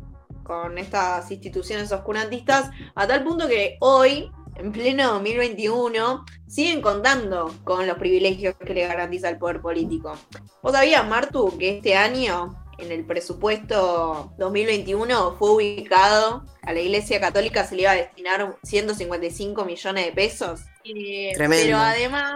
con 0.43 0.77
estas 0.77 1.29
instituciones 1.31 1.91
oscurantistas 1.91 2.69
a 2.93 3.07
tal 3.07 3.23
punto 3.23 3.47
que 3.47 3.77
hoy, 3.81 4.31
en 4.57 4.71
pleno 4.71 5.13
2021, 5.13 6.25
siguen 6.47 6.81
contando 6.81 7.53
con 7.63 7.85
los 7.85 7.97
privilegios 7.97 8.55
que 8.55 8.73
le 8.73 8.87
garantiza 8.87 9.29
el 9.29 9.37
poder 9.37 9.61
político. 9.61 10.17
¿Vos 10.61 10.73
sabías, 10.73 11.07
Martu, 11.07 11.57
que 11.57 11.77
este 11.77 11.95
año 11.95 12.63
en 12.77 12.91
el 12.91 13.05
presupuesto 13.05 14.33
2021 14.37 15.35
fue 15.37 15.51
ubicado 15.51 16.45
a 16.61 16.73
la 16.73 16.79
Iglesia 16.79 17.19
Católica 17.19 17.65
se 17.65 17.75
le 17.75 17.83
iba 17.83 17.91
a 17.91 17.95
destinar 17.95 18.55
155 18.63 19.65
millones 19.65 20.05
de 20.05 20.11
pesos? 20.11 20.61
Eh, 20.83 21.31
Tremendo. 21.35 21.65
Pero 21.65 21.77
además, 21.77 22.35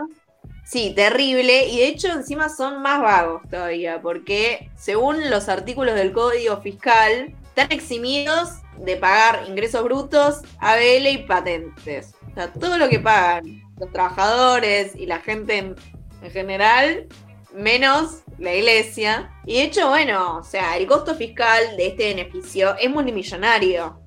sí, 0.66 0.94
terrible. 0.96 1.68
Y 1.68 1.80
de 1.80 1.88
hecho 1.88 2.12
encima 2.12 2.50
son 2.50 2.82
más 2.82 3.02
vagos 3.02 3.42
todavía, 3.50 4.02
porque 4.02 4.72
según 4.78 5.30
los 5.30 5.50
artículos 5.50 5.96
del 5.96 6.12
Código 6.12 6.62
Fiscal, 6.62 7.36
están 7.50 7.72
eximidos 7.72 8.62
de 8.78 8.98
pagar 8.98 9.46
ingresos 9.48 9.84
brutos, 9.84 10.42
ABL 10.60 11.08
y 11.08 11.18
patentes. 11.28 12.14
O 12.32 12.34
sea, 12.34 12.52
todo 12.52 12.78
lo 12.78 12.90
que 12.90 13.00
pagan 13.00 13.62
los 13.80 13.92
trabajadores 13.92 14.96
y 14.96 15.06
la 15.06 15.20
gente 15.20 15.58
en, 15.58 15.76
en 16.22 16.32
general, 16.32 17.08
menos 17.54 18.22
la 18.38 18.54
iglesia. 18.54 19.32
Y 19.46 19.56
de 19.56 19.64
hecho, 19.64 19.90
bueno, 19.90 20.38
o 20.38 20.44
sea, 20.44 20.78
el 20.78 20.88
costo 20.88 21.16
fiscal 21.16 21.78
de 21.78 21.88
este 21.88 22.14
beneficio 22.14 22.76
es 22.80 22.90
multimillonario. 22.90 24.00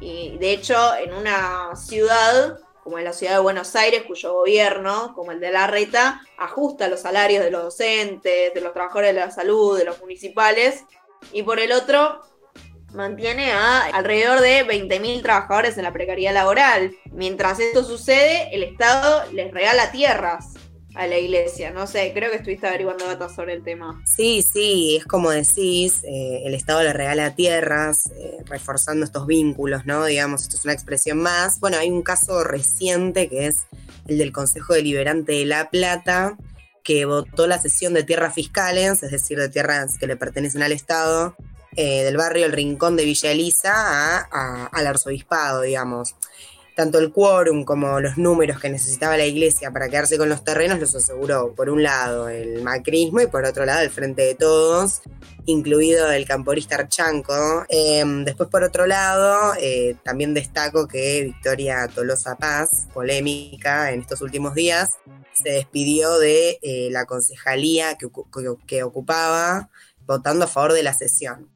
Y 0.00 0.36
de 0.38 0.52
hecho, 0.52 0.76
en 0.96 1.12
una 1.14 1.74
ciudad 1.74 2.58
como 2.86 3.00
en 3.00 3.04
la 3.04 3.12
ciudad 3.12 3.32
de 3.32 3.40
Buenos 3.40 3.74
Aires, 3.74 4.04
cuyo 4.06 4.32
gobierno, 4.32 5.12
como 5.16 5.32
el 5.32 5.40
de 5.40 5.50
la 5.50 5.66
Reta, 5.66 6.20
ajusta 6.38 6.86
los 6.86 7.00
salarios 7.00 7.42
de 7.42 7.50
los 7.50 7.64
docentes, 7.64 8.54
de 8.54 8.60
los 8.60 8.72
trabajadores 8.72 9.12
de 9.12 9.20
la 9.22 9.32
salud, 9.32 9.76
de 9.76 9.84
los 9.84 9.98
municipales, 10.00 10.84
y 11.32 11.42
por 11.42 11.58
el 11.58 11.72
otro 11.72 12.22
mantiene 12.96 13.52
a 13.52 13.84
alrededor 13.86 14.40
de 14.40 14.66
20.000 14.66 15.22
trabajadores 15.22 15.76
en 15.76 15.84
la 15.84 15.92
precariedad 15.92 16.34
laboral. 16.34 16.92
Mientras 17.12 17.60
esto 17.60 17.84
sucede, 17.84 18.48
el 18.52 18.62
Estado 18.62 19.30
les 19.32 19.52
regala 19.52 19.92
tierras 19.92 20.54
a 20.96 21.06
la 21.06 21.18
iglesia. 21.18 21.70
No 21.70 21.86
sé, 21.86 22.10
creo 22.14 22.30
que 22.30 22.38
estuviste 22.38 22.66
averiguando 22.66 23.06
datos 23.06 23.34
sobre 23.34 23.52
el 23.52 23.62
tema. 23.62 24.02
Sí, 24.06 24.42
sí, 24.42 24.96
es 24.96 25.04
como 25.04 25.30
decís, 25.30 26.02
eh, 26.04 26.42
el 26.44 26.54
Estado 26.54 26.82
le 26.82 26.92
regala 26.92 27.34
tierras, 27.34 28.06
eh, 28.18 28.38
reforzando 28.46 29.04
estos 29.04 29.26
vínculos, 29.26 29.84
¿no? 29.84 30.04
Digamos, 30.06 30.42
esto 30.42 30.56
es 30.56 30.64
una 30.64 30.72
expresión 30.72 31.18
más. 31.18 31.60
Bueno, 31.60 31.76
hay 31.76 31.90
un 31.90 32.02
caso 32.02 32.42
reciente 32.44 33.28
que 33.28 33.46
es 33.46 33.66
el 34.08 34.18
del 34.18 34.32
Consejo 34.32 34.72
Deliberante 34.72 35.32
de 35.32 35.44
La 35.44 35.68
Plata, 35.70 36.36
que 36.82 37.04
votó 37.04 37.46
la 37.46 37.58
cesión 37.58 37.92
de 37.92 38.04
tierras 38.04 38.34
fiscales, 38.34 39.02
es 39.02 39.10
decir, 39.10 39.38
de 39.38 39.48
tierras 39.48 39.98
que 39.98 40.06
le 40.06 40.16
pertenecen 40.16 40.62
al 40.62 40.72
Estado, 40.72 41.36
eh, 41.76 42.04
del 42.04 42.16
barrio 42.16 42.46
El 42.46 42.52
Rincón 42.52 42.96
de 42.96 43.04
Villa 43.04 43.30
Elisa 43.30 44.18
al 44.20 44.86
arzobispado, 44.86 45.62
digamos. 45.62 46.14
Tanto 46.76 46.98
el 46.98 47.10
quórum 47.10 47.64
como 47.64 48.00
los 48.00 48.18
números 48.18 48.60
que 48.60 48.68
necesitaba 48.68 49.16
la 49.16 49.24
iglesia 49.24 49.70
para 49.70 49.88
quedarse 49.88 50.18
con 50.18 50.28
los 50.28 50.44
terrenos 50.44 50.78
los 50.78 50.94
aseguró, 50.94 51.54
por 51.54 51.70
un 51.70 51.82
lado, 51.82 52.28
el 52.28 52.62
macrismo 52.62 53.22
y 53.22 53.28
por 53.28 53.46
otro 53.46 53.64
lado, 53.64 53.80
el 53.80 53.88
Frente 53.88 54.20
de 54.20 54.34
Todos, 54.34 55.00
incluido 55.46 56.12
el 56.12 56.26
camporista 56.26 56.74
Archanco. 56.74 57.64
Eh, 57.70 58.04
después, 58.26 58.50
por 58.50 58.62
otro 58.62 58.86
lado, 58.86 59.54
eh, 59.58 59.96
también 60.04 60.34
destaco 60.34 60.86
que 60.86 61.22
Victoria 61.22 61.88
Tolosa 61.88 62.36
Paz, 62.36 62.88
polémica 62.92 63.92
en 63.92 64.02
estos 64.02 64.20
últimos 64.20 64.54
días, 64.54 64.98
se 65.32 65.52
despidió 65.52 66.18
de 66.18 66.58
eh, 66.60 66.88
la 66.90 67.06
concejalía 67.06 67.96
que 67.96 68.82
ocupaba, 68.82 69.70
votando 70.06 70.44
a 70.44 70.48
favor 70.48 70.74
de 70.74 70.82
la 70.82 70.92
sesión. 70.92 71.55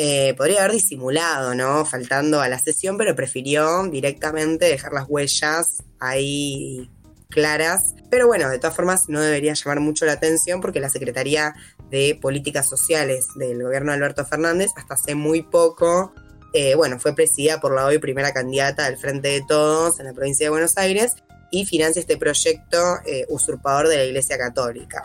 Eh, 0.00 0.32
podría 0.34 0.60
haber 0.60 0.74
disimulado, 0.74 1.56
¿no? 1.56 1.84
Faltando 1.84 2.40
a 2.40 2.48
la 2.48 2.60
sesión, 2.60 2.96
pero 2.96 3.16
prefirió 3.16 3.82
directamente 3.88 4.66
dejar 4.66 4.92
las 4.92 5.06
huellas 5.08 5.82
ahí 5.98 6.88
claras. 7.28 7.96
Pero 8.08 8.28
bueno, 8.28 8.48
de 8.48 8.60
todas 8.60 8.76
formas 8.76 9.08
no 9.08 9.20
debería 9.20 9.54
llamar 9.54 9.80
mucho 9.80 10.06
la 10.06 10.12
atención 10.12 10.60
porque 10.60 10.78
la 10.78 10.88
Secretaría 10.88 11.52
de 11.90 12.16
Políticas 12.22 12.68
Sociales 12.68 13.26
del 13.34 13.60
gobierno 13.60 13.90
de 13.90 13.96
Alberto 13.96 14.24
Fernández 14.24 14.70
hasta 14.76 14.94
hace 14.94 15.16
muy 15.16 15.42
poco, 15.42 16.14
eh, 16.54 16.76
bueno, 16.76 17.00
fue 17.00 17.16
presidida 17.16 17.60
por 17.60 17.74
la 17.74 17.84
hoy 17.84 17.98
primera 17.98 18.32
candidata 18.32 18.84
del 18.84 18.98
Frente 18.98 19.26
de 19.26 19.42
Todos 19.48 19.98
en 19.98 20.06
la 20.06 20.12
provincia 20.12 20.46
de 20.46 20.50
Buenos 20.50 20.78
Aires 20.78 21.16
y 21.50 21.66
financia 21.66 21.98
este 21.98 22.16
proyecto 22.16 22.98
eh, 23.04 23.26
usurpador 23.30 23.88
de 23.88 23.96
la 23.96 24.04
Iglesia 24.04 24.38
Católica. 24.38 25.02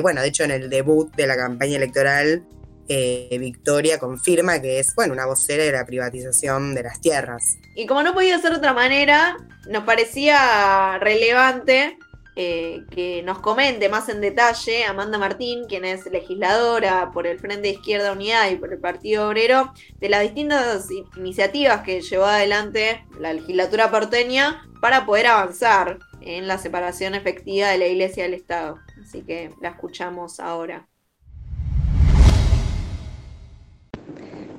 Bueno, 0.00 0.22
de 0.22 0.28
hecho 0.28 0.44
en 0.44 0.50
el 0.52 0.70
debut 0.70 1.14
de 1.16 1.26
la 1.26 1.36
campaña 1.36 1.76
electoral 1.76 2.46
eh, 2.92 3.38
Victoria 3.38 3.98
confirma 3.98 4.60
que 4.60 4.78
es, 4.78 4.94
bueno, 4.94 5.14
una 5.14 5.26
vocera 5.26 5.64
de 5.64 5.72
la 5.72 5.86
privatización 5.86 6.74
de 6.74 6.82
las 6.82 7.00
tierras. 7.00 7.56
Y 7.74 7.86
como 7.86 8.02
no 8.02 8.12
podía 8.12 8.38
ser 8.38 8.50
de 8.50 8.58
otra 8.58 8.74
manera, 8.74 9.36
nos 9.68 9.84
parecía 9.84 10.98
relevante 10.98 11.98
eh, 12.34 12.84
que 12.90 13.22
nos 13.22 13.40
comente 13.40 13.88
más 13.88 14.08
en 14.08 14.20
detalle 14.20 14.84
Amanda 14.84 15.18
Martín, 15.18 15.66
quien 15.68 15.84
es 15.84 16.06
legisladora 16.06 17.10
por 17.12 17.26
el 17.26 17.38
Frente 17.38 17.68
Izquierda 17.68 18.12
Unidad 18.12 18.50
y 18.50 18.56
por 18.56 18.72
el 18.72 18.78
Partido 18.78 19.28
Obrero, 19.28 19.72
de 19.98 20.08
las 20.08 20.22
distintas 20.22 20.88
iniciativas 21.16 21.82
que 21.82 22.00
llevó 22.00 22.24
adelante 22.24 23.04
la 23.18 23.32
legislatura 23.32 23.90
porteña 23.90 24.66
para 24.80 25.04
poder 25.06 25.26
avanzar 25.26 25.98
en 26.20 26.46
la 26.46 26.58
separación 26.58 27.14
efectiva 27.14 27.68
de 27.68 27.78
la 27.78 27.86
Iglesia 27.86 28.24
y 28.26 28.30
del 28.30 28.40
Estado. 28.40 28.78
Así 29.02 29.22
que 29.22 29.50
la 29.60 29.70
escuchamos 29.70 30.40
ahora. 30.40 30.88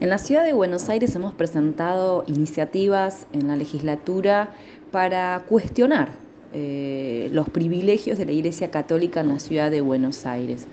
En 0.03 0.09
la 0.09 0.17
ciudad 0.17 0.43
de 0.43 0.51
Buenos 0.51 0.89
Aires 0.89 1.15
hemos 1.15 1.33
presentado 1.33 2.25
iniciativas 2.27 3.25
en 3.31 3.47
la 3.47 3.55
legislatura 3.55 4.53
para 4.91 5.45
cuestionar 5.47 6.09
eh, 6.51 7.29
los 7.31 7.47
privilegios 7.47 8.17
de 8.17 8.25
la 8.25 8.33
Iglesia 8.33 8.69
Católica 8.69 9.21
en 9.21 9.29
la 9.29 9.39
ciudad 9.39 9.71
de 9.71 9.79
Buenos 9.79 10.25
Aires. 10.25 10.67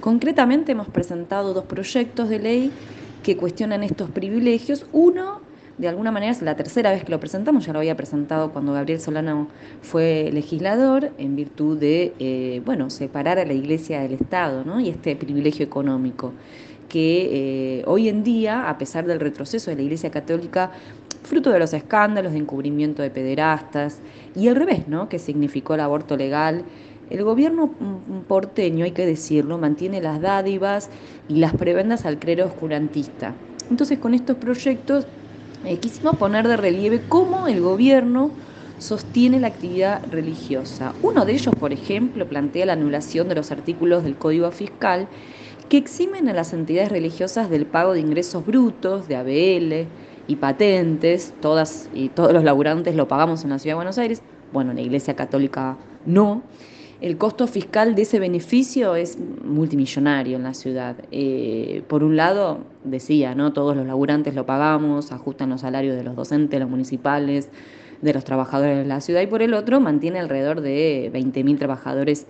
Concretamente 0.00 0.72
hemos 0.72 0.88
presentado 0.88 1.54
dos 1.54 1.66
proyectos 1.66 2.28
de 2.28 2.40
ley 2.40 2.72
que 3.22 3.36
cuestionan 3.36 3.84
estos 3.84 4.10
privilegios. 4.10 4.86
Uno, 4.90 5.40
de 5.78 5.86
alguna 5.86 6.10
manera, 6.10 6.32
es 6.32 6.42
la 6.42 6.56
tercera 6.56 6.90
vez 6.90 7.04
que 7.04 7.12
lo 7.12 7.20
presentamos, 7.20 7.64
ya 7.64 7.72
lo 7.72 7.78
había 7.78 7.96
presentado 7.96 8.50
cuando 8.50 8.72
Gabriel 8.72 9.00
Solano 9.00 9.46
fue 9.82 10.30
legislador, 10.32 11.12
en 11.18 11.36
virtud 11.36 11.78
de, 11.78 12.12
eh, 12.18 12.60
bueno, 12.64 12.90
separar 12.90 13.38
a 13.38 13.44
la 13.44 13.52
Iglesia 13.52 14.00
del 14.00 14.14
Estado, 14.14 14.64
¿no? 14.64 14.80
Y 14.80 14.88
este 14.88 15.14
privilegio 15.14 15.64
económico 15.64 16.32
que 16.94 17.80
eh, 17.80 17.82
hoy 17.88 18.08
en 18.08 18.22
día, 18.22 18.70
a 18.70 18.78
pesar 18.78 19.04
del 19.04 19.18
retroceso 19.18 19.68
de 19.68 19.74
la 19.74 19.82
Iglesia 19.82 20.12
Católica, 20.12 20.70
fruto 21.24 21.50
de 21.50 21.58
los 21.58 21.72
escándalos 21.72 22.34
de 22.34 22.38
encubrimiento 22.38 23.02
de 23.02 23.10
pederastas 23.10 23.98
y 24.36 24.46
al 24.46 24.54
revés, 24.54 24.86
¿no? 24.86 25.08
que 25.08 25.18
significó 25.18 25.74
el 25.74 25.80
aborto 25.80 26.16
legal, 26.16 26.62
el 27.10 27.24
gobierno 27.24 27.74
porteño, 28.28 28.84
hay 28.84 28.92
que 28.92 29.06
decirlo, 29.06 29.58
mantiene 29.58 30.00
las 30.00 30.20
dádivas 30.20 30.88
y 31.28 31.38
las 31.38 31.52
prebendas 31.56 32.06
al 32.06 32.20
clero 32.20 32.46
oscurantista. 32.46 33.34
Entonces, 33.70 33.98
con 33.98 34.14
estos 34.14 34.36
proyectos 34.36 35.08
eh, 35.64 35.78
quisimos 35.78 36.14
poner 36.14 36.46
de 36.46 36.56
relieve 36.56 37.02
cómo 37.08 37.48
el 37.48 37.60
gobierno 37.60 38.30
sostiene 38.78 39.40
la 39.40 39.48
actividad 39.48 40.00
religiosa. 40.12 40.94
Uno 41.02 41.24
de 41.24 41.32
ellos, 41.32 41.56
por 41.56 41.72
ejemplo, 41.72 42.28
plantea 42.28 42.66
la 42.66 42.74
anulación 42.74 43.28
de 43.28 43.34
los 43.34 43.50
artículos 43.50 44.04
del 44.04 44.14
Código 44.14 44.52
Fiscal 44.52 45.08
que 45.68 45.76
eximen 45.76 46.28
a 46.28 46.32
las 46.32 46.52
entidades 46.52 46.90
religiosas 46.90 47.50
del 47.50 47.66
pago 47.66 47.94
de 47.94 48.00
ingresos 48.00 48.44
brutos, 48.44 49.08
de 49.08 49.16
ABL 49.16 49.88
y 50.26 50.36
patentes, 50.36 51.34
todas 51.40 51.88
y 51.94 52.08
todos 52.08 52.32
los 52.32 52.44
laburantes 52.44 52.94
lo 52.94 53.08
pagamos 53.08 53.44
en 53.44 53.50
la 53.50 53.58
Ciudad 53.58 53.72
de 53.72 53.76
Buenos 53.76 53.98
Aires, 53.98 54.22
bueno, 54.52 54.70
en 54.70 54.76
la 54.76 54.82
Iglesia 54.82 55.14
Católica 55.14 55.76
no. 56.06 56.42
El 57.00 57.18
costo 57.18 57.46
fiscal 57.46 57.94
de 57.94 58.02
ese 58.02 58.18
beneficio 58.18 58.94
es 58.94 59.18
multimillonario 59.44 60.36
en 60.36 60.42
la 60.42 60.54
ciudad. 60.54 60.96
Eh, 61.10 61.82
por 61.88 62.02
un 62.02 62.16
lado, 62.16 62.60
decía, 62.84 63.34
¿no? 63.34 63.52
Todos 63.52 63.76
los 63.76 63.86
laburantes 63.86 64.34
lo 64.34 64.46
pagamos, 64.46 65.12
ajustan 65.12 65.50
los 65.50 65.62
salarios 65.62 65.96
de 65.96 66.04
los 66.04 66.16
docentes, 66.16 66.60
los 66.60 66.70
municipales, 66.70 67.50
de 68.00 68.14
los 68.14 68.24
trabajadores 68.24 68.78
de 68.78 68.84
la 68.84 69.00
ciudad, 69.00 69.22
y 69.22 69.26
por 69.26 69.42
el 69.42 69.54
otro, 69.54 69.80
mantiene 69.80 70.20
alrededor 70.20 70.60
de 70.60 71.10
20.000 71.12 71.58
trabajadores 71.58 72.26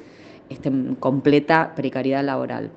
este, 0.48 0.68
en 0.68 0.94
completa 0.94 1.74
precariedad 1.76 2.24
laboral. 2.24 2.70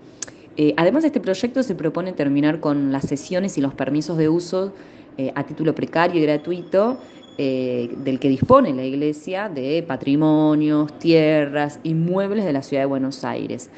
Eh, 0.59 0.73
además, 0.75 1.03
este 1.03 1.19
proyecto 1.19 1.61
se 1.61 1.75
propone 1.75 2.13
terminar 2.13 2.59
con 2.59 2.91
las 2.91 3.07
sesiones 3.07 3.59
y 3.59 3.61
los 3.61 3.75
permisos 3.75 4.17
de 4.17 4.27
uso 4.27 4.73
eh, 5.17 5.31
a 5.35 5.43
título 5.45 5.75
precario 5.75 6.19
y 6.19 6.23
gratuito 6.23 6.97
eh, 7.37 7.93
del 7.97 8.19
que 8.19 8.27
dispone 8.27 8.73
la 8.73 8.83
Iglesia 8.83 9.49
de 9.49 9.83
patrimonios, 9.87 10.97
tierras, 10.97 11.79
inmuebles 11.83 12.43
de 12.43 12.53
la 12.53 12.63
ciudad 12.63 12.81
de 12.81 12.87
Buenos 12.87 13.23
Aires. 13.23 13.69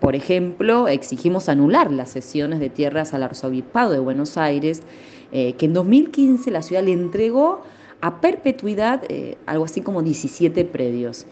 por 0.00 0.14
ejemplo, 0.14 0.86
exigimos 0.86 1.48
anular 1.48 1.90
las 1.90 2.10
sesiones 2.10 2.60
de 2.60 2.68
tierras 2.68 3.14
al 3.14 3.22
Arzobispado 3.22 3.92
de 3.92 4.00
Buenos 4.00 4.36
Aires, 4.36 4.82
que 5.32 5.64
en 5.64 5.72
2015 5.72 6.50
la 6.50 6.60
ciudad 6.60 6.82
le 6.82 6.92
entregó 6.92 7.62
a 8.02 8.20
perpetuidad 8.20 9.02
algo 9.46 9.64
así 9.64 9.80
como 9.80 10.02
17 10.02 10.66
predios. 10.66 11.24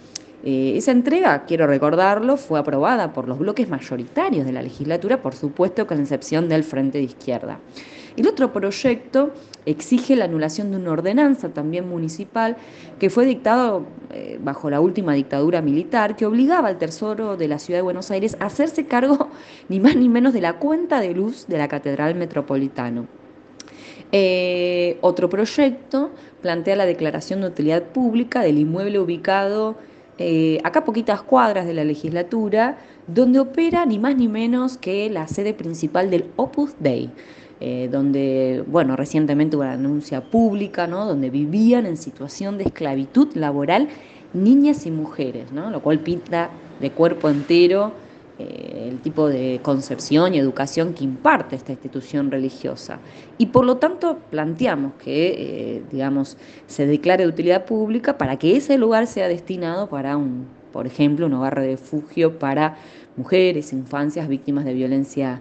Esa 0.44 0.90
entrega, 0.90 1.44
quiero 1.44 1.68
recordarlo, 1.68 2.36
fue 2.36 2.58
aprobada 2.58 3.12
por 3.12 3.28
los 3.28 3.38
bloques 3.38 3.68
mayoritarios 3.68 4.44
de 4.44 4.52
la 4.52 4.62
legislatura, 4.62 5.22
por 5.22 5.34
supuesto 5.34 5.86
con 5.86 6.00
excepción 6.00 6.48
del 6.48 6.64
Frente 6.64 6.98
de 6.98 7.04
Izquierda. 7.04 7.60
El 8.16 8.26
otro 8.26 8.52
proyecto 8.52 9.32
exige 9.64 10.16
la 10.16 10.26
anulación 10.26 10.70
de 10.70 10.76
una 10.76 10.90
ordenanza 10.90 11.48
también 11.50 11.88
municipal 11.88 12.56
que 12.98 13.08
fue 13.08 13.24
dictado 13.24 13.86
eh, 14.12 14.38
bajo 14.42 14.68
la 14.68 14.80
última 14.80 15.14
dictadura 15.14 15.62
militar 15.62 16.16
que 16.16 16.26
obligaba 16.26 16.68
al 16.68 16.78
Tesoro 16.78 17.36
de 17.36 17.48
la 17.48 17.58
Ciudad 17.58 17.78
de 17.78 17.82
Buenos 17.82 18.10
Aires 18.10 18.36
a 18.40 18.46
hacerse 18.46 18.86
cargo 18.86 19.28
ni 19.68 19.80
más 19.80 19.96
ni 19.96 20.08
menos 20.08 20.32
de 20.32 20.40
la 20.40 20.58
cuenta 20.58 21.00
de 21.00 21.14
luz 21.14 21.46
de 21.46 21.58
la 21.58 21.68
Catedral 21.68 22.14
Metropolitano. 22.14 23.06
Eh, 24.14 24.98
otro 25.00 25.30
proyecto 25.30 26.10
plantea 26.42 26.76
la 26.76 26.84
declaración 26.84 27.40
de 27.40 27.46
utilidad 27.46 27.82
pública 27.82 28.42
del 28.42 28.58
inmueble 28.58 28.98
ubicado 28.98 29.76
eh, 30.22 30.60
acá 30.64 30.84
poquitas 30.84 31.22
cuadras 31.22 31.66
de 31.66 31.74
la 31.74 31.84
legislatura, 31.84 32.78
donde 33.06 33.40
opera 33.40 33.84
ni 33.86 33.98
más 33.98 34.16
ni 34.16 34.28
menos 34.28 34.78
que 34.78 35.10
la 35.10 35.26
sede 35.26 35.52
principal 35.52 36.10
del 36.10 36.26
Opus 36.36 36.74
Dei. 36.78 37.10
Eh, 37.64 37.88
donde, 37.92 38.64
bueno, 38.66 38.96
recientemente 38.96 39.54
hubo 39.56 39.62
una 39.62 39.76
denuncia 39.76 40.20
pública, 40.20 40.88
¿no? 40.88 41.06
Donde 41.06 41.30
vivían 41.30 41.86
en 41.86 41.96
situación 41.96 42.58
de 42.58 42.64
esclavitud 42.64 43.28
laboral 43.36 43.88
niñas 44.32 44.84
y 44.86 44.90
mujeres, 44.90 45.52
¿no? 45.52 45.70
Lo 45.70 45.80
cual 45.80 46.00
pinta 46.00 46.50
de 46.80 46.90
cuerpo 46.90 47.28
entero 47.28 47.92
eh, 48.42 48.88
el 48.90 48.98
tipo 49.00 49.28
de 49.28 49.60
concepción 49.62 50.34
y 50.34 50.38
educación 50.38 50.94
que 50.94 51.04
imparte 51.04 51.54
esta 51.56 51.72
institución 51.72 52.30
religiosa. 52.30 52.98
Y 53.38 53.46
por 53.46 53.64
lo 53.64 53.76
tanto 53.76 54.18
planteamos 54.30 54.94
que, 54.94 55.34
eh, 55.76 55.82
digamos, 55.90 56.36
se 56.66 56.86
declare 56.86 57.24
de 57.24 57.30
utilidad 57.30 57.64
pública 57.64 58.18
para 58.18 58.38
que 58.38 58.56
ese 58.56 58.78
lugar 58.78 59.06
sea 59.06 59.28
destinado 59.28 59.88
para 59.88 60.16
un, 60.16 60.46
por 60.72 60.86
ejemplo, 60.86 61.26
un 61.26 61.34
hogar 61.34 61.60
de 61.60 61.68
refugio 61.68 62.38
para 62.38 62.76
mujeres, 63.16 63.72
infancias 63.72 64.28
víctimas 64.28 64.64
de 64.64 64.74
violencia 64.74 65.40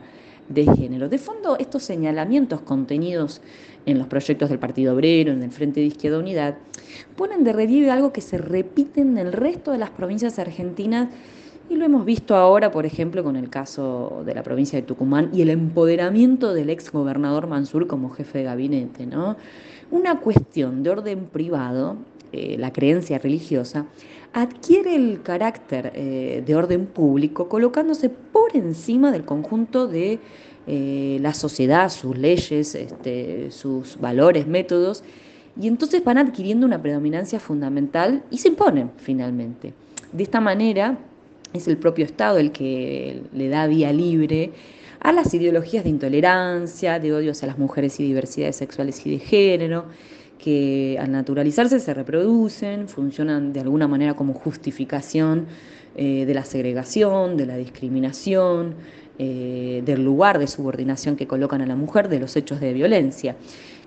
de 0.49 0.65
género. 0.65 1.09
De 1.09 1.17
fondo, 1.17 1.57
estos 1.57 1.83
señalamientos 1.83 2.61
contenidos 2.61 3.41
en 3.85 3.97
los 3.97 4.07
proyectos 4.07 4.49
del 4.49 4.59
Partido 4.59 4.93
Obrero, 4.93 5.31
en 5.31 5.41
el 5.41 5.51
Frente 5.51 5.79
de 5.79 5.87
Izquierda 5.87 6.19
Unidad, 6.19 6.57
ponen 7.15 7.43
de 7.43 7.53
relieve 7.53 7.89
algo 7.89 8.13
que 8.13 8.21
se 8.21 8.37
repite 8.37 9.01
en 9.01 9.17
el 9.17 9.33
resto 9.33 9.71
de 9.71 9.77
las 9.79 9.89
provincias 9.89 10.37
argentinas 10.39 11.09
y 11.71 11.77
lo 11.77 11.85
hemos 11.85 12.03
visto 12.03 12.35
ahora, 12.35 12.69
por 12.69 12.85
ejemplo, 12.85 13.23
con 13.23 13.37
el 13.37 13.49
caso 13.49 14.23
de 14.25 14.35
la 14.35 14.43
provincia 14.43 14.77
de 14.77 14.85
Tucumán 14.85 15.29
y 15.31 15.41
el 15.41 15.49
empoderamiento 15.49 16.53
del 16.53 16.69
ex 16.69 16.91
gobernador 16.91 17.47
Mansur 17.47 17.87
como 17.87 18.09
jefe 18.09 18.39
de 18.39 18.43
gabinete. 18.43 19.05
¿no? 19.05 19.37
Una 19.89 20.19
cuestión 20.19 20.83
de 20.83 20.89
orden 20.89 21.27
privado, 21.27 21.95
eh, 22.33 22.57
la 22.59 22.73
creencia 22.73 23.19
religiosa, 23.19 23.85
adquiere 24.33 24.95
el 24.95 25.21
carácter 25.21 25.93
eh, 25.95 26.43
de 26.45 26.55
orden 26.55 26.87
público 26.87 27.47
colocándose 27.47 28.09
por 28.09 28.53
encima 28.53 29.09
del 29.09 29.23
conjunto 29.23 29.87
de 29.87 30.19
eh, 30.67 31.19
la 31.21 31.33
sociedad, 31.33 31.89
sus 31.89 32.17
leyes, 32.17 32.75
este, 32.75 33.49
sus 33.49 33.97
valores, 33.97 34.45
métodos, 34.45 35.05
y 35.57 35.69
entonces 35.69 36.03
van 36.03 36.17
adquiriendo 36.17 36.65
una 36.65 36.81
predominancia 36.81 37.39
fundamental 37.39 38.23
y 38.29 38.39
se 38.39 38.49
imponen 38.49 38.91
finalmente. 38.97 39.73
De 40.11 40.23
esta 40.23 40.41
manera, 40.41 40.97
es 41.53 41.67
el 41.67 41.77
propio 41.77 42.05
Estado 42.05 42.37
el 42.37 42.51
que 42.51 43.21
le 43.33 43.49
da 43.49 43.67
vía 43.67 43.91
libre 43.91 44.51
a 44.99 45.11
las 45.11 45.33
ideologías 45.33 45.83
de 45.83 45.89
intolerancia, 45.89 46.99
de 46.99 47.13
odio 47.13 47.31
hacia 47.31 47.47
las 47.47 47.57
mujeres 47.57 47.99
y 47.99 48.03
diversidades 48.03 48.55
sexuales 48.55 49.05
y 49.05 49.11
de 49.11 49.19
género, 49.19 49.85
que 50.37 50.97
al 50.99 51.11
naturalizarse 51.11 51.79
se 51.79 51.93
reproducen, 51.93 52.87
funcionan 52.87 53.53
de 53.53 53.61
alguna 53.61 53.87
manera 53.87 54.13
como 54.15 54.33
justificación 54.33 55.47
eh, 55.95 56.25
de 56.25 56.33
la 56.33 56.45
segregación, 56.45 57.35
de 57.35 57.45
la 57.45 57.57
discriminación, 57.57 58.75
eh, 59.23 59.83
del 59.85 60.03
lugar 60.03 60.39
de 60.39 60.47
subordinación 60.47 61.15
que 61.15 61.27
colocan 61.27 61.61
a 61.61 61.67
la 61.67 61.75
mujer, 61.75 62.09
de 62.09 62.19
los 62.19 62.35
hechos 62.35 62.59
de 62.59 62.73
violencia. 62.73 63.35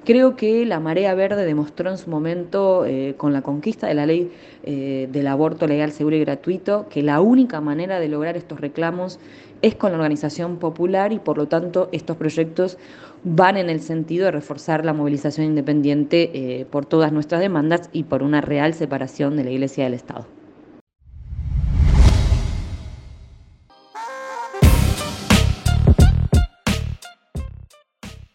Creo 0.04 0.36
que 0.36 0.64
la 0.64 0.78
marea 0.78 1.12
verde 1.16 1.44
demostró 1.44 1.90
en 1.90 1.98
su 1.98 2.08
momento, 2.08 2.84
eh, 2.86 3.14
con 3.16 3.32
la 3.32 3.42
conquista 3.42 3.88
de 3.88 3.94
la 3.94 4.06
ley 4.06 4.30
eh, 4.62 5.08
del 5.10 5.26
aborto 5.26 5.66
legal, 5.66 5.90
seguro 5.90 6.14
y 6.14 6.20
gratuito, 6.20 6.86
que 6.88 7.02
la 7.02 7.20
única 7.20 7.60
manera 7.60 7.98
de 7.98 8.08
lograr 8.08 8.36
estos 8.36 8.60
reclamos 8.60 9.18
es 9.60 9.74
con 9.74 9.90
la 9.90 9.98
organización 9.98 10.58
popular 10.58 11.12
y 11.12 11.18
por 11.18 11.36
lo 11.36 11.48
tanto 11.48 11.88
estos 11.90 12.16
proyectos 12.16 12.78
van 13.24 13.56
en 13.56 13.70
el 13.70 13.80
sentido 13.80 14.26
de 14.26 14.30
reforzar 14.30 14.84
la 14.84 14.92
movilización 14.92 15.48
independiente 15.48 16.64
por 16.70 16.86
todas 16.86 17.10
nuestras 17.10 17.40
demandas 17.40 17.90
y 17.92 18.04
por 18.04 18.22
una 18.22 18.40
real 18.40 18.72
separación 18.72 19.36
de 19.36 19.42
la 19.42 19.50
Iglesia 19.50 19.82
del 19.82 19.94
Estado. 19.94 20.43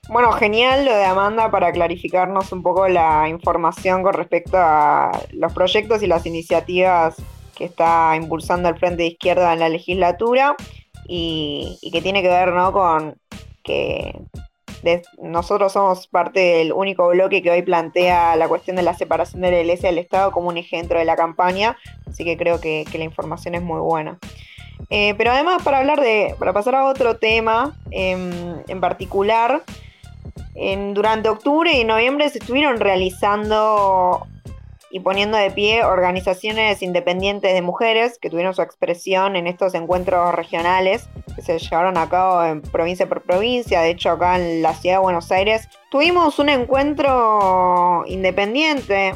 Bueno, 0.10 0.32
genial 0.32 0.86
lo 0.86 0.96
de 0.96 1.06
Amanda 1.06 1.52
para 1.52 1.72
clarificarnos 1.72 2.52
un 2.52 2.64
poco 2.64 2.88
la 2.88 3.30
información 3.30 4.02
con 4.02 4.16
respecto 4.16 4.58
a 4.58 5.12
los 5.34 5.54
proyectos 5.54 6.02
y 6.02 6.08
las 6.08 6.26
iniciativas 6.26 7.16
que 7.56 7.66
está 7.66 8.16
impulsando 8.16 8.70
el 8.70 8.80
Frente 8.80 9.04
de 9.04 9.10
Izquierda 9.10 9.54
en 9.54 9.60
la 9.60 9.70
legislatura 9.70 10.56
y, 11.08 11.78
que 11.94 12.02
tiene 12.02 12.24
que 12.24 12.28
ver 12.28 12.54
¿no? 12.54 12.74
con 12.74 13.18
que 13.64 14.20
nosotros 15.22 15.74
somos 15.74 16.08
parte 16.08 16.40
del 16.40 16.74
único 16.74 17.08
bloque 17.10 17.44
que 17.44 17.52
hoy 17.52 17.62
plantea 17.62 18.36
la 18.36 18.48
cuestión 18.48 18.78
de 18.78 18.82
la 18.82 18.96
separación 18.96 19.44
de 19.44 19.52
la 19.52 19.60
iglesia 19.60 19.90
del 19.90 20.00
Estado 20.00 20.32
como 20.32 20.48
un 20.48 20.58
eje 20.58 20.78
dentro 20.78 20.98
de 20.98 21.06
la 21.06 21.18
campaña, 21.18 21.78
así 22.08 22.24
que 22.24 22.36
creo 22.36 22.60
que, 22.60 22.84
la 22.92 23.04
información 23.04 23.54
es 23.54 23.62
muy 23.62 23.80
buena. 23.80 24.18
Eh, 24.90 25.14
pero 25.20 25.32
además 25.32 25.62
para 25.62 25.80
hablar 25.80 26.02
de, 26.02 26.36
para 26.40 26.54
pasar 26.54 26.74
a 26.74 26.86
otro 26.86 27.18
tema 27.18 27.78
em, 27.92 28.64
en 28.68 28.80
particular, 28.80 29.62
durante 30.94 31.30
octubre 31.30 31.72
y 31.72 31.84
noviembre 31.84 32.30
se 32.30 32.40
estuvieron 32.40 32.80
realizando 32.80 34.28
y 34.92 35.00
poniendo 35.00 35.38
de 35.38 35.52
pie 35.52 35.84
organizaciones 35.84 36.82
independientes 36.82 37.54
de 37.54 37.62
mujeres 37.62 38.18
que 38.20 38.30
tuvieron 38.30 38.54
su 38.54 38.62
expresión 38.62 39.36
en 39.36 39.48
estos 39.48 39.74
encuentros 39.76 40.34
regionales 40.34 41.08
que 41.36 41.42
se 41.42 41.60
llevaron 41.60 41.98
a 41.98 42.10
cabo 42.10 42.44
en 42.44 42.62
provincia 42.62 43.08
por 43.08 43.22
provincia. 43.22 43.82
De 43.82 43.92
hecho, 43.92 44.12
acá 44.12 44.38
en 44.38 44.62
la 44.62 44.74
ciudad 44.74 44.96
de 44.96 45.02
Buenos 45.02 45.32
Aires 45.32 45.70
tuvimos 45.92 46.40
un 46.40 46.50
encuentro 46.50 48.04
independiente 48.08 49.14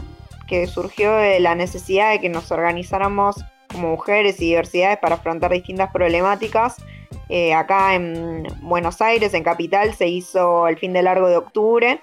que 0.47 0.67
surgió 0.67 1.13
de 1.15 1.39
la 1.39 1.55
necesidad 1.55 2.11
de 2.11 2.21
que 2.21 2.29
nos 2.29 2.51
organizáramos 2.51 3.43
como 3.71 3.89
mujeres 3.89 4.39
y 4.39 4.45
diversidades 4.45 4.99
para 4.99 5.15
afrontar 5.15 5.51
distintas 5.51 5.91
problemáticas 5.91 6.77
eh, 7.29 7.53
acá 7.53 7.95
en 7.95 8.47
Buenos 8.61 9.01
Aires, 9.01 9.33
en 9.33 9.43
Capital, 9.43 9.93
se 9.93 10.07
hizo 10.07 10.67
el 10.67 10.77
fin 10.77 10.93
de 10.93 11.03
largo 11.03 11.27
de 11.29 11.37
octubre 11.37 12.01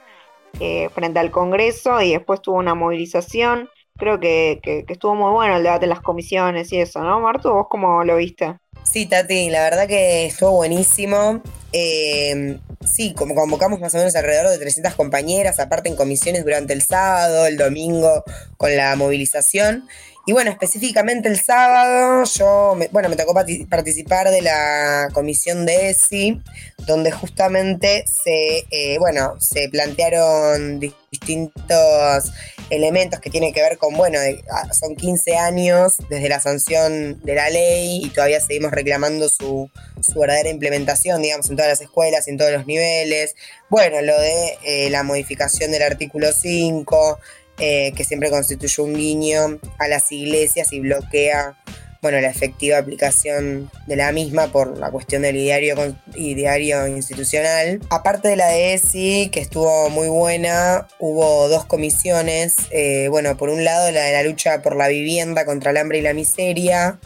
eh, 0.59 0.88
frente 0.94 1.18
al 1.18 1.31
Congreso 1.31 2.01
y 2.01 2.12
después 2.12 2.42
tuvo 2.42 2.57
una 2.57 2.75
movilización. 2.75 3.68
Creo 3.96 4.18
que, 4.18 4.61
estuvo 4.88 5.14
muy 5.14 5.31
bueno 5.31 5.57
el 5.57 5.62
debate 5.62 5.85
en 5.85 5.90
las 5.90 6.01
comisiones 6.01 6.73
y 6.73 6.81
eso, 6.81 7.03
¿no, 7.03 7.20
Martu? 7.20 7.51
¿Vos 7.51 7.66
cómo 7.70 8.03
lo 8.03 8.16
viste? 8.16 8.57
Sí, 8.83 9.07
Tati, 9.07 9.51
la 9.51 9.62
verdad 9.62 9.87
que 9.87 10.27
estuvo 10.27 10.53
buenísimo. 10.53 11.42
Eh, 11.73 12.59
sí, 12.85 13.14
como 13.14 13.35
convocamos 13.35 13.79
más 13.79 13.94
o 13.94 13.99
menos 13.99 14.16
alrededor 14.16 14.51
de 14.51 14.59
300 14.59 14.94
compañeras, 14.94 15.61
aparte 15.61 15.88
en 15.88 15.96
comisiones 15.96 16.44
durante 16.44 16.73
el 16.73 16.83
sábado, 16.83 17.46
el 17.46 17.57
domingo, 17.57 18.25
con 18.57 18.75
la 18.75 18.96
movilización. 18.96 19.87
Y 20.31 20.33
bueno, 20.33 20.53
específicamente 20.53 21.29
el 21.29 21.40
sábado, 21.40 22.23
yo, 22.38 22.79
bueno, 22.93 23.09
me 23.09 23.16
tocó 23.16 23.35
participar 23.35 24.31
de 24.31 24.43
la 24.43 25.09
comisión 25.12 25.66
de 25.66 25.90
ESI, 25.90 26.40
donde 26.87 27.11
justamente 27.11 28.05
se, 28.07 28.64
eh, 28.71 28.97
bueno, 29.01 29.35
se 29.40 29.69
plantearon 29.71 30.79
distintos 30.79 32.31
elementos 32.71 33.19
que 33.19 33.29
tienen 33.29 33.53
que 33.53 33.61
ver 33.61 33.77
con, 33.77 33.97
bueno, 33.97 34.21
ah, 34.53 34.73
son 34.73 34.95
15 34.95 35.37
años 35.37 35.97
desde 36.09 36.29
la 36.29 36.38
sanción 36.38 37.21
de 37.25 37.35
la 37.35 37.51
ley 37.51 38.05
y 38.05 38.11
todavía 38.11 38.40
seguimos 38.40 38.71
reclamando 38.71 39.29
su, 39.29 39.69
verdadera 40.14 40.49
implementación, 40.49 41.23
digamos, 41.23 41.51
en 41.51 41.57
todas 41.57 41.71
las 41.71 41.81
escuelas 41.81 42.29
en 42.29 42.38
todos 42.38 42.53
los 42.53 42.66
niveles. 42.66 43.35
Bueno, 43.69 44.01
lo 44.01 44.16
de 44.16 44.59
eh, 44.62 44.90
la 44.90 45.03
modificación 45.03 45.73
del 45.73 45.83
artículo 45.83 46.33
5, 46.33 47.19
eh, 47.61 47.92
que 47.94 48.05
siempre 48.05 48.31
constituye 48.31 48.83
un 48.83 48.94
guiño 48.94 49.59
a 49.79 49.88
las 49.88 50.11
iglesias 50.11 50.73
y 50.73 50.81
bloquea 50.81 51.57
bueno, 52.03 52.18
la 52.20 52.29
efectiva 52.29 52.79
aplicación 52.79 53.70
de 53.87 53.96
la 53.96 54.11
misma 54.12 54.46
por 54.46 54.79
la 54.79 54.90
cuestión 54.90 55.23
del 55.23 55.37
ideario, 55.37 56.87
institucional. 56.88 57.81
Aparte 57.90 58.29
de 58.29 58.37
la 58.37 58.49
de 58.49 58.75
ESI, 58.75 59.29
que 59.31 59.40
estuvo 59.40 59.90
muy 59.90 60.09
buena, 60.09 60.88
hubo 60.99 61.49
dos 61.49 61.66
comisiones. 61.66 62.57
Eh, 62.70 63.09
bueno, 63.11 63.37
por 63.37 63.51
un 63.51 63.64
lado 63.64 63.90
la 63.90 64.05
de 64.05 64.12
la 64.12 64.23
lucha 64.23 64.62
por 64.62 64.77
la 64.77 64.88
vivienda 64.88 65.44
contra 65.44 65.73
el 65.73 65.77
hambre 65.77 65.99
y 65.99 66.03
la 66.03 66.14
miseria, 66.14 66.99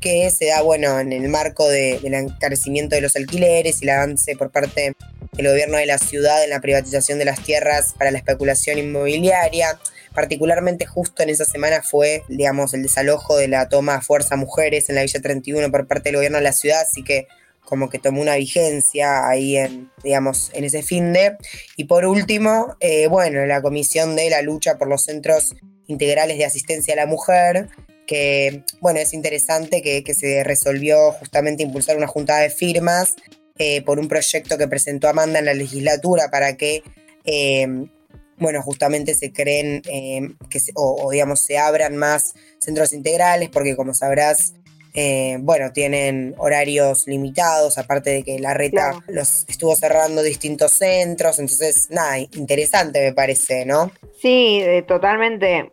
que 0.00 0.30
se 0.30 0.46
da, 0.46 0.60
bueno, 0.60 1.00
en 1.00 1.12
el 1.12 1.28
marco 1.28 1.68
del 1.68 2.12
encarecimiento 2.12 2.94
de 2.94 3.00
los 3.00 3.16
alquileres 3.16 3.80
y 3.80 3.84
el 3.84 3.90
avance 3.90 4.36
por 4.36 4.50
parte 4.50 4.94
del 5.32 5.48
gobierno 5.48 5.78
de 5.78 5.86
la 5.86 5.96
ciudad 5.96 6.44
en 6.44 6.50
la 6.50 6.60
privatización 6.60 7.18
de 7.18 7.24
las 7.24 7.42
tierras 7.42 7.94
para 7.98 8.10
la 8.10 8.18
especulación 8.18 8.78
inmobiliaria. 8.78 9.78
Particularmente 10.14 10.84
justo 10.84 11.22
en 11.22 11.30
esa 11.30 11.46
semana 11.46 11.82
fue, 11.82 12.22
digamos, 12.28 12.74
el 12.74 12.82
desalojo 12.82 13.38
de 13.38 13.48
la 13.48 13.66
toma 13.70 13.94
a 13.94 14.02
fuerza 14.02 14.36
mujeres 14.36 14.90
en 14.90 14.96
la 14.96 15.02
Villa 15.02 15.22
31 15.22 15.70
por 15.70 15.86
parte 15.86 16.10
del 16.10 16.16
gobierno 16.16 16.36
de 16.36 16.44
la 16.44 16.52
ciudad, 16.52 16.82
así 16.82 17.02
que 17.02 17.28
como 17.64 17.88
que 17.88 17.98
tomó 17.98 18.20
una 18.20 18.36
vigencia 18.36 19.26
ahí 19.26 19.56
en, 19.56 19.90
digamos, 20.04 20.50
en 20.52 20.64
ese 20.64 20.82
fin 20.82 21.14
de. 21.14 21.38
Y 21.78 21.84
por 21.84 22.04
último, 22.04 22.76
eh, 22.80 23.06
bueno, 23.06 23.46
la 23.46 23.62
comisión 23.62 24.14
de 24.14 24.28
la 24.28 24.42
lucha 24.42 24.76
por 24.76 24.88
los 24.88 25.04
centros 25.04 25.54
integrales 25.86 26.36
de 26.36 26.44
asistencia 26.44 26.92
a 26.92 26.96
la 26.98 27.06
mujer, 27.06 27.68
que, 28.06 28.64
bueno, 28.82 29.00
es 29.00 29.14
interesante 29.14 29.80
que, 29.80 30.14
se 30.14 30.44
resolvió 30.44 31.12
justamente 31.12 31.62
impulsar 31.62 31.96
una 31.96 32.06
junta 32.06 32.36
de 32.36 32.50
firmas 32.50 33.16
eh, 33.64 33.80
por 33.82 34.00
un 34.00 34.08
proyecto 34.08 34.58
que 34.58 34.66
presentó 34.66 35.08
Amanda 35.08 35.38
en 35.38 35.44
la 35.44 35.54
legislatura 35.54 36.32
para 36.32 36.56
que 36.56 36.82
eh, 37.24 37.64
bueno, 38.36 38.60
justamente 38.60 39.14
se 39.14 39.32
creen 39.32 39.82
eh, 39.88 40.34
que, 40.50 40.58
o, 40.74 41.08
digamos, 41.12 41.38
se 41.38 41.58
abran 41.58 41.96
más 41.96 42.34
centros 42.58 42.92
integrales, 42.92 43.50
porque 43.50 43.76
como 43.76 43.94
sabrás, 43.94 44.54
bueno, 45.38 45.72
tienen 45.72 46.34
horarios 46.38 47.06
limitados, 47.06 47.78
aparte 47.78 48.10
de 48.10 48.22
que 48.24 48.40
la 48.40 48.52
reta 48.52 48.98
los 49.06 49.44
estuvo 49.48 49.76
cerrando 49.76 50.24
distintos 50.24 50.72
centros, 50.72 51.38
entonces, 51.38 51.86
nada, 51.90 52.18
interesante 52.18 53.00
me 53.00 53.12
parece, 53.12 53.64
¿no? 53.64 53.92
Sí, 54.20 54.60
totalmente. 54.88 55.70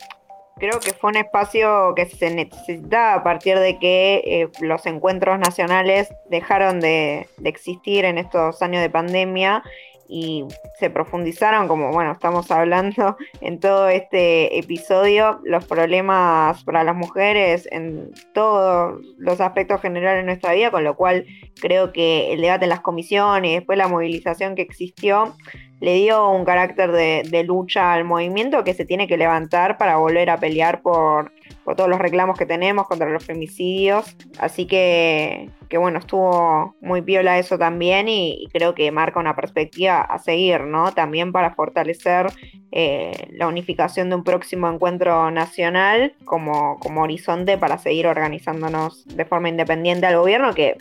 Creo 0.59 0.79
que 0.79 0.93
fue 0.93 1.11
un 1.11 1.17
espacio 1.17 1.93
que 1.95 2.05
se 2.05 2.29
necesitaba 2.29 3.13
a 3.13 3.23
partir 3.23 3.57
de 3.57 3.79
que 3.79 4.49
los 4.59 4.85
encuentros 4.85 5.39
nacionales 5.39 6.09
dejaron 6.29 6.79
de, 6.79 7.27
de 7.37 7.49
existir 7.49 8.05
en 8.05 8.17
estos 8.17 8.61
años 8.61 8.81
de 8.81 8.89
pandemia 8.89 9.63
y 10.09 10.43
se 10.79 10.89
profundizaron, 10.89 11.67
como 11.67 11.91
bueno, 11.91 12.11
estamos 12.11 12.49
hablando 12.49 13.15
en 13.41 13.59
todo 13.59 13.87
este 13.87 14.57
episodio, 14.57 15.39
los 15.43 15.65
problemas 15.65 16.63
para 16.63 16.83
las 16.83 16.95
mujeres 16.95 17.67
en 17.71 18.11
todos 18.33 18.99
los 19.17 19.39
aspectos 19.39 19.81
generales 19.81 20.23
de 20.23 20.25
nuestra 20.25 20.53
vida, 20.53 20.71
con 20.71 20.83
lo 20.83 20.95
cual 20.95 21.25
creo 21.61 21.93
que 21.93 22.33
el 22.33 22.41
debate 22.41 22.65
en 22.65 22.69
las 22.69 22.81
comisiones 22.81 23.51
y 23.51 23.55
después 23.55 23.77
la 23.77 23.87
movilización 23.87 24.55
que 24.55 24.63
existió 24.63 25.35
le 25.79 25.93
dio 25.93 26.29
un 26.29 26.43
carácter 26.43 26.91
de, 26.91 27.43
lucha 27.43 27.93
al 27.93 28.03
movimiento 28.03 28.63
que 28.63 28.73
se 28.73 28.85
tiene 28.85 29.07
que 29.07 29.17
levantar 29.17 29.77
para 29.77 29.95
volver 29.97 30.29
a 30.29 30.37
pelear 30.37 30.81
por, 30.81 31.31
todos 31.75 31.89
los 31.89 31.99
reclamos 31.99 32.37
que 32.37 32.45
tenemos 32.45 32.87
contra 32.87 33.09
los 33.09 33.23
femicidios. 33.23 34.15
Así 34.39 34.65
que, 34.65 35.49
que 35.69 35.77
bueno, 35.77 35.99
estuvo 35.99 36.75
muy 36.81 37.01
piola 37.01 37.37
eso 37.37 37.57
también 37.57 38.07
y, 38.09 38.47
creo 38.51 38.73
que 38.73 38.91
marca 38.91 39.19
una 39.19 39.35
perspectiva 39.35 40.01
a 40.01 40.17
seguir, 40.17 40.61
¿no? 40.61 40.91
También 40.93 41.31
para 41.31 41.53
fortalecer 41.53 42.27
eh, 42.71 43.27
la 43.31 43.47
unificación 43.47 44.09
de 44.09 44.15
un 44.15 44.23
próximo 44.23 44.69
encuentro 44.69 45.29
nacional 45.31 46.13
como, 46.25 46.79
como 46.79 47.03
horizonte 47.03 47.57
para 47.57 47.77
seguir 47.77 48.07
organizándonos 48.07 49.05
de 49.05 49.25
forma 49.25 49.49
independiente 49.49 50.07
al 50.07 50.17
gobierno 50.17 50.53
que 50.53 50.77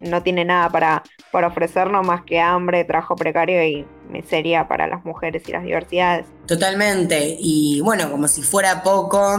no 0.00 0.22
tiene 0.22 0.44
nada 0.44 0.70
para, 0.70 1.02
para 1.32 1.48
ofrecernos 1.48 2.06
más 2.06 2.22
que 2.22 2.40
hambre, 2.40 2.84
trabajo 2.84 3.16
precario 3.16 3.64
y 3.64 3.84
miseria 4.08 4.68
para 4.68 4.86
las 4.86 5.04
mujeres 5.04 5.42
y 5.48 5.52
las 5.52 5.64
diversidades. 5.64 6.26
Totalmente. 6.46 7.36
Y 7.38 7.80
bueno, 7.80 8.10
como 8.10 8.28
si 8.28 8.42
fuera 8.42 8.82
poco, 8.82 9.36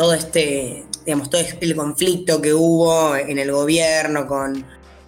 todo 0.00 0.14
este, 0.14 0.86
digamos, 1.04 1.28
todo 1.28 1.42
el 1.60 1.76
conflicto 1.76 2.40
que 2.40 2.54
hubo 2.54 3.14
en 3.16 3.38
el 3.38 3.52
gobierno 3.52 4.26
con, 4.26 4.64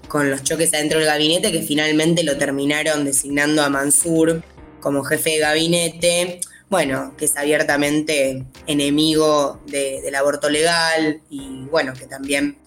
con 0.07 0.31
los 0.31 0.42
choques 0.42 0.74
adentro 0.74 0.98
del 0.98 1.09
gabinete, 1.09 1.50
que 1.50 1.62
finalmente 1.62 2.22
lo 2.22 2.37
terminaron 2.37 3.07
designando 3.07 3.62
a 3.62 3.70
Mansur 3.70 4.42
como 4.81 5.02
jefe 5.02 5.31
de 5.31 5.38
gabinete. 5.38 6.40
Bueno, 6.68 7.14
que 7.16 7.24
es 7.24 7.35
abiertamente 7.38 8.44
enemigo 8.66 9.62
del 9.66 10.14
aborto 10.14 10.50
legal 10.50 11.22
y 11.31 11.64
bueno, 11.70 11.94
que 11.94 12.05
también 12.05 12.59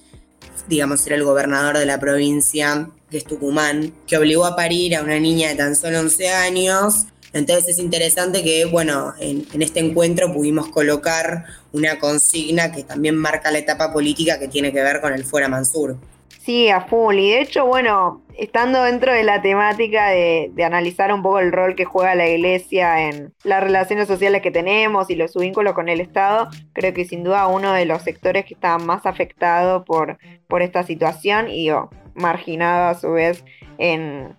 digamos, 0.67 1.05
era 1.05 1.17
el 1.17 1.23
gobernador 1.23 1.77
de 1.77 1.85
la 1.85 1.99
provincia, 1.99 2.89
que 3.11 3.17
es 3.17 3.25
Tucumán, 3.25 3.93
que 4.07 4.17
obligó 4.17 4.45
a 4.45 4.55
parir 4.55 4.95
a 4.95 5.03
una 5.03 5.19
niña 5.19 5.49
de 5.49 5.55
tan 5.55 5.75
solo 5.75 5.99
11 5.99 6.29
años. 6.29 7.05
Entonces 7.35 7.67
es 7.67 7.79
interesante 7.79 8.43
que, 8.43 8.63
bueno, 8.63 9.13
en, 9.19 9.45
este 9.61 9.81
encuentro 9.81 10.31
pudimos 10.31 10.69
colocar 10.69 11.43
una 11.73 11.99
consigna 11.99 12.71
que 12.71 12.83
también 12.83 13.17
marca 13.17 13.51
la 13.51 13.57
etapa 13.57 13.91
política 13.91 14.39
que 14.39 14.47
tiene 14.47 14.71
que 14.71 14.81
ver 14.81 15.01
con 15.01 15.11
el 15.11 15.25
fuera 15.25 15.49
Mansur. 15.49 15.97
Sí, 16.45 16.69
a 16.69 16.79
full. 16.79 17.15
Y 17.19 17.31
de 17.31 17.41
hecho, 17.41 17.65
bueno, 17.65 18.23
estando 18.37 18.83
dentro 18.83 19.11
de 19.11 19.23
la 19.23 19.41
temática 19.41 20.11
de, 20.11 20.49
analizar 20.63 21.11
un 21.13 21.21
poco 21.21 21.39
el 21.39 21.51
rol 21.51 21.75
que 21.75 21.83
juega 21.83 22.15
la 22.15 22.29
iglesia 22.29 23.09
en 23.09 23.33
las 23.43 23.61
relaciones 23.61 24.07
sociales 24.07 24.41
que 24.41 24.51
tenemos 24.51 25.09
y 25.09 25.15
los 25.15 25.33
vínculos 25.35 25.73
con 25.73 25.89
el 25.89 25.99
Estado, 25.99 26.47
creo 26.71 26.93
que 26.93 27.03
sin 27.03 27.25
duda 27.25 27.47
uno 27.47 27.73
de 27.73 27.85
los 27.85 28.01
sectores 28.01 28.45
que 28.45 28.53
está 28.53 28.77
más 28.77 29.05
afectado 29.05 29.83
por, 29.83 30.19
por 30.47 30.61
esta 30.61 30.83
situación 30.83 31.49
y 31.49 31.69
marginado 32.13 32.87
a 32.87 32.95
su 32.95 33.11
vez 33.11 33.43
en, 33.77 34.37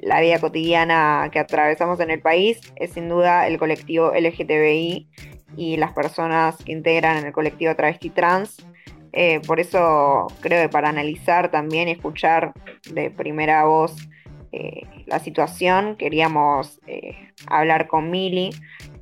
la 0.00 0.20
vida 0.20 0.40
cotidiana 0.40 1.28
que 1.32 1.38
atravesamos 1.38 2.00
en 2.00 2.10
el 2.10 2.20
país 2.20 2.60
es 2.76 2.92
sin 2.92 3.08
duda 3.08 3.46
el 3.46 3.58
colectivo 3.58 4.12
LGTBI 4.12 5.08
y 5.56 5.76
las 5.76 5.92
personas 5.92 6.56
que 6.56 6.72
integran 6.72 7.18
en 7.18 7.26
el 7.26 7.32
colectivo 7.32 7.74
travesti 7.74 8.10
trans. 8.10 8.64
Eh, 9.12 9.40
por 9.46 9.58
eso 9.58 10.28
creo 10.40 10.62
que 10.62 10.68
para 10.68 10.88
analizar 10.88 11.50
también 11.50 11.88
y 11.88 11.92
escuchar 11.92 12.52
de 12.92 13.10
primera 13.10 13.64
voz 13.64 13.96
eh, 14.52 14.82
la 15.06 15.18
situación, 15.18 15.96
queríamos 15.96 16.80
eh, 16.86 17.32
hablar 17.46 17.88
con 17.88 18.10
Mili, 18.10 18.50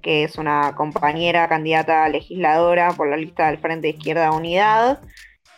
que 0.02 0.24
es 0.24 0.36
una 0.36 0.74
compañera 0.74 1.48
candidata 1.48 2.08
legisladora 2.08 2.92
por 2.92 3.08
la 3.08 3.16
lista 3.16 3.48
del 3.48 3.58
Frente 3.58 3.90
Izquierda 3.90 4.32
Unidad 4.32 5.00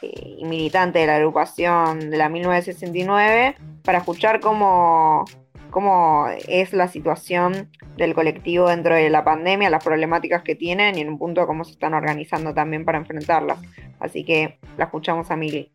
y 0.02 0.44
militante 0.44 1.00
de 1.00 1.06
la 1.06 1.16
agrupación 1.16 2.10
de 2.10 2.16
la 2.16 2.28
1969, 2.28 3.56
para 3.84 3.98
escuchar 3.98 4.40
cómo, 4.40 5.24
cómo 5.70 6.26
es 6.48 6.72
la 6.72 6.88
situación 6.88 7.70
del 7.96 8.14
colectivo 8.14 8.68
dentro 8.68 8.94
de 8.94 9.10
la 9.10 9.24
pandemia, 9.24 9.70
las 9.70 9.84
problemáticas 9.84 10.42
que 10.42 10.54
tienen 10.54 10.96
y 10.96 11.00
en 11.00 11.08
un 11.08 11.18
punto 11.18 11.46
cómo 11.46 11.64
se 11.64 11.72
están 11.72 11.94
organizando 11.94 12.54
también 12.54 12.84
para 12.84 12.98
enfrentarlas. 12.98 13.58
Así 13.98 14.24
que 14.24 14.58
la 14.76 14.84
escuchamos 14.84 15.30
a 15.30 15.36
Mili. 15.36 15.70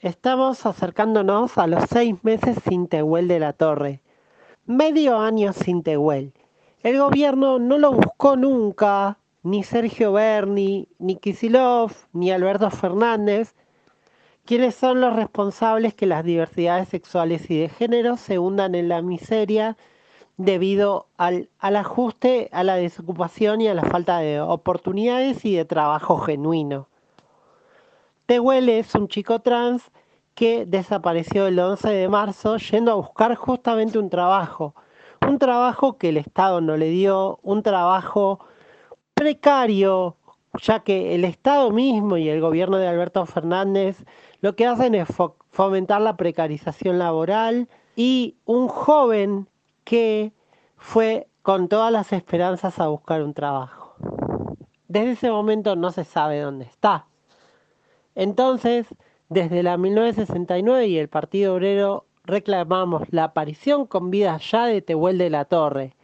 Estamos 0.00 0.64
acercándonos 0.64 1.58
a 1.58 1.66
los 1.66 1.84
seis 1.90 2.14
meses 2.22 2.56
sin 2.68 2.86
Tehuel 2.86 3.26
de 3.26 3.40
la 3.40 3.52
Torre. 3.52 4.00
Medio 4.64 5.18
año 5.18 5.52
sin 5.52 5.82
Tehuel. 5.82 6.32
El 6.84 6.98
gobierno 6.98 7.58
no 7.58 7.78
lo 7.78 7.92
buscó 7.92 8.36
nunca, 8.36 9.18
ni 9.48 9.62
Sergio 9.62 10.12
Berni, 10.12 10.88
ni 10.98 11.16
Kisilov, 11.16 11.92
ni 12.12 12.30
Alberto 12.30 12.70
Fernández, 12.70 13.54
¿Quiénes 14.48 14.76
son 14.76 15.02
los 15.02 15.14
responsables 15.14 15.92
que 15.92 16.06
las 16.06 16.24
diversidades 16.24 16.88
sexuales 16.88 17.50
y 17.50 17.60
de 17.60 17.68
género 17.68 18.16
se 18.16 18.38
hundan 18.38 18.74
en 18.74 18.88
la 18.88 19.02
miseria 19.02 19.76
debido 20.38 21.06
al, 21.18 21.50
ajuste, 21.60 22.48
a 22.50 22.64
la 22.64 22.76
desocupación 22.76 23.60
y 23.60 23.68
a 23.68 23.74
la 23.74 23.82
falta 23.82 24.20
de 24.20 24.40
oportunidades 24.40 25.44
y 25.44 25.54
de 25.54 25.66
trabajo 25.66 26.16
genuino? 26.20 26.88
Tehuel 28.24 28.70
es 28.70 28.94
un 28.94 29.08
chico 29.08 29.40
trans 29.40 29.82
que 30.34 30.64
desapareció 30.64 31.46
el 31.46 31.58
11 31.58 31.90
de 31.90 32.08
marzo 32.08 32.56
yendo 32.56 32.92
a 32.92 32.94
buscar 32.94 33.34
justamente 33.34 33.98
un 33.98 34.08
trabajo, 34.08 34.74
un 35.28 35.38
trabajo 35.38 35.98
que 35.98 36.08
el 36.08 36.16
Estado 36.16 36.62
no 36.62 36.78
le 36.78 36.88
dio, 36.88 37.38
un 37.42 37.62
trabajo 37.62 38.40
precario, 39.18 40.16
ya 40.62 40.80
que 40.80 41.14
el 41.14 41.24
Estado 41.24 41.70
mismo 41.70 42.16
y 42.16 42.28
el 42.28 42.40
gobierno 42.40 42.78
de 42.78 42.88
Alberto 42.88 43.26
Fernández 43.26 44.04
lo 44.40 44.54
que 44.54 44.66
hacen 44.66 44.94
es 44.94 45.08
fomentar 45.50 46.00
la 46.00 46.16
precarización 46.16 46.98
laboral 46.98 47.68
y 47.96 48.36
un 48.44 48.68
joven 48.68 49.48
que 49.84 50.32
fue 50.76 51.26
con 51.42 51.68
todas 51.68 51.92
las 51.92 52.12
esperanzas 52.12 52.78
a 52.78 52.88
buscar 52.88 53.22
un 53.22 53.34
trabajo. 53.34 53.96
Desde 54.86 55.12
ese 55.12 55.30
momento 55.30 55.74
no 55.76 55.90
se 55.90 56.04
sabe 56.04 56.40
dónde 56.40 56.66
está. 56.66 57.06
Entonces, 58.14 58.86
desde 59.28 59.62
la 59.62 59.76
1969 59.76 60.86
y 60.86 60.98
el 60.98 61.08
Partido 61.08 61.54
Obrero 61.54 62.06
reclamamos 62.24 63.02
la 63.10 63.24
aparición 63.24 63.86
con 63.86 64.10
vida 64.10 64.38
ya 64.38 64.66
de 64.66 64.82
Tehuel 64.82 65.18
de 65.18 65.30
la 65.30 65.44
Torre. 65.44 65.94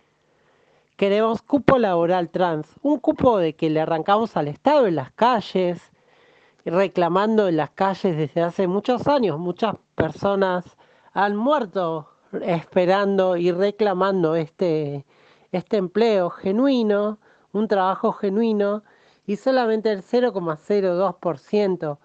Queremos 0.97 1.43
cupo 1.43 1.79
laboral 1.79 2.31
trans, 2.31 2.69
un 2.83 3.01
cupo 3.01 3.39
de 3.39 3.57
que 3.57 3.69
le 3.69 3.81
arrancamos 3.81 4.37
al 4.37 4.47
Estado 4.47 4.87
en 4.87 4.95
las 4.95 5.11
calles, 5.11 5.91
reclamando 6.65 7.49
en 7.49 7.57
las 7.57 7.71
calles 7.71 8.17
desde 8.17 8.43
hace 8.43 8.69
muchos 8.69 9.09
años. 9.09 9.41
Muchas 9.41 9.75
personas 9.97 10.77
han 11.13 11.35
muerto 11.35 12.11
esperando 12.43 13.37
y 13.37 13.51
reclamando 13.51 14.37
este, 14.37 15.05
este 15.51 15.79
empleo 15.79 16.31
genuino, 16.31 17.19
un 17.51 17.67
trabajo 17.67 18.13
genuino, 18.13 18.85
y 19.27 19.35
solamente 19.35 19.91
el 19.91 20.05
0,02% 20.05 21.99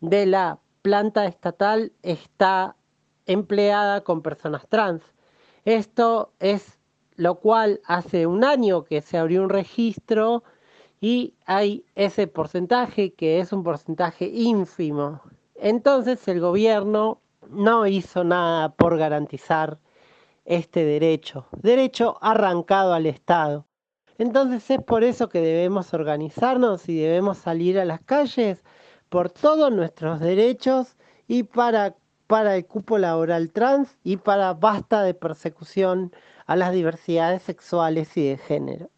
de 0.00 0.26
la 0.26 0.58
planta 0.82 1.24
estatal 1.24 1.92
está 2.02 2.76
empleada 3.24 4.02
con 4.02 4.20
personas 4.20 4.68
trans. 4.68 5.02
Esto 5.64 6.34
es 6.38 6.79
lo 7.20 7.34
cual 7.34 7.82
hace 7.84 8.26
un 8.26 8.44
año 8.44 8.84
que 8.84 9.02
se 9.02 9.18
abrió 9.18 9.42
un 9.42 9.50
registro 9.50 10.42
y 11.02 11.34
hay 11.44 11.84
ese 11.94 12.26
porcentaje 12.26 13.12
que 13.12 13.40
es 13.40 13.52
un 13.52 13.62
porcentaje 13.62 14.24
ínfimo. 14.24 15.20
Entonces 15.54 16.26
el 16.28 16.40
gobierno 16.40 17.20
no 17.50 17.86
hizo 17.86 18.24
nada 18.24 18.70
por 18.72 18.96
garantizar 18.96 19.78
este 20.46 20.82
derecho, 20.82 21.46
derecho 21.60 22.16
arrancado 22.22 22.94
al 22.94 23.04
Estado. 23.04 23.66
Entonces 24.16 24.70
es 24.70 24.82
por 24.82 25.04
eso 25.04 25.28
que 25.28 25.42
debemos 25.42 25.92
organizarnos 25.92 26.88
y 26.88 26.98
debemos 26.98 27.36
salir 27.36 27.78
a 27.78 27.84
las 27.84 28.00
calles 28.00 28.64
por 29.10 29.28
todos 29.28 29.70
nuestros 29.70 30.20
derechos 30.20 30.96
y 31.28 31.42
para, 31.42 31.96
para 32.26 32.56
el 32.56 32.64
cupo 32.64 32.96
laboral 32.96 33.52
trans 33.52 33.98
y 34.04 34.16
para 34.16 34.54
basta 34.54 35.02
de 35.02 35.12
persecución 35.12 36.12
a 36.50 36.56
las 36.56 36.72
diversidades 36.72 37.44
sexuales 37.44 38.08
y 38.16 38.30
de 38.30 38.36
género. 38.36 38.90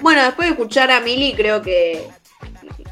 Bueno, 0.00 0.24
después 0.24 0.48
de 0.48 0.52
escuchar 0.52 0.90
a 0.90 1.00
Mili, 1.00 1.32
creo 1.34 1.62
que, 1.62 2.06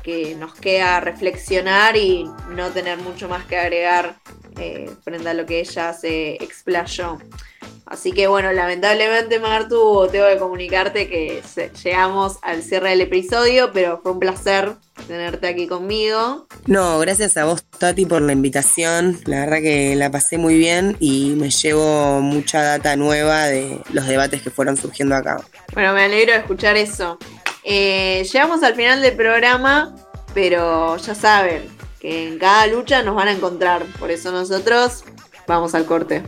que 0.03 0.35
nos 0.37 0.55
queda 0.55 1.01
reflexionar 1.01 1.99
y 1.99 2.25
no 2.49 2.71
tener 2.71 2.97
mucho 2.97 3.29
más 3.29 3.45
que 3.45 3.59
agregar 3.59 4.24
eh, 4.59 4.91
frente 5.03 5.29
a 5.29 5.35
lo 5.35 5.47
que 5.47 5.61
ella 5.61 5.93
se 5.93 6.35
explayó. 6.35 7.19
Así 7.87 8.13
que 8.13 8.27
bueno, 8.27 8.53
lamentablemente 8.53 9.39
Martu, 9.39 10.09
tengo 10.11 10.27
que 10.29 10.39
comunicarte 10.39 11.09
que 11.09 11.43
llegamos 11.83 12.39
al 12.43 12.63
cierre 12.63 12.91
del 12.91 13.03
episodio, 13.03 13.73
pero 13.73 14.01
fue 14.03 14.13
un 14.13 14.19
placer 14.19 14.73
tenerte 15.07 15.49
aquí 15.49 15.67
conmigo. 15.67 16.47
No, 16.67 16.99
gracias 16.99 17.37
a 17.37 17.45
vos 17.45 17.65
Tati 17.65 18.07
por 18.07 18.23
la 18.23 18.33
invitación, 18.33 19.21
la 19.27 19.41
verdad 19.41 19.59
que 19.59 19.97
la 19.97 20.11
pasé 20.11 20.39
muy 20.39 20.57
bien 20.57 20.97
y 20.99 21.35
me 21.37 21.51
llevo 21.51 22.21
mucha 22.21 22.63
data 22.63 22.97
nueva 22.97 23.47
de 23.47 23.81
los 23.93 24.07
debates 24.07 24.41
que 24.41 24.51
fueron 24.51 24.77
surgiendo 24.77 25.15
acá. 25.15 25.43
Bueno, 25.75 25.93
me 25.93 26.05
alegro 26.05 26.33
de 26.33 26.39
escuchar 26.39 26.77
eso. 26.77 27.19
Eh, 27.65 28.27
llegamos 28.33 28.63
al 28.63 28.75
final 28.75 29.03
del 29.03 29.15
programa, 29.15 29.95
pero 30.33 30.97
ya 30.97 31.15
saben 31.15 31.84
que 32.05 32.29
en 32.29 32.39
cada 32.39 32.67
lucha 32.67 33.03
nos 33.03 33.15
van 33.15 33.29
a 33.29 33.33
encontrar, 33.33 33.83
por 33.99 34.11
eso 34.11 34.31
nosotros 34.31 35.05
vamos 35.47 35.75
al 35.75 35.87
corte. 35.87 36.23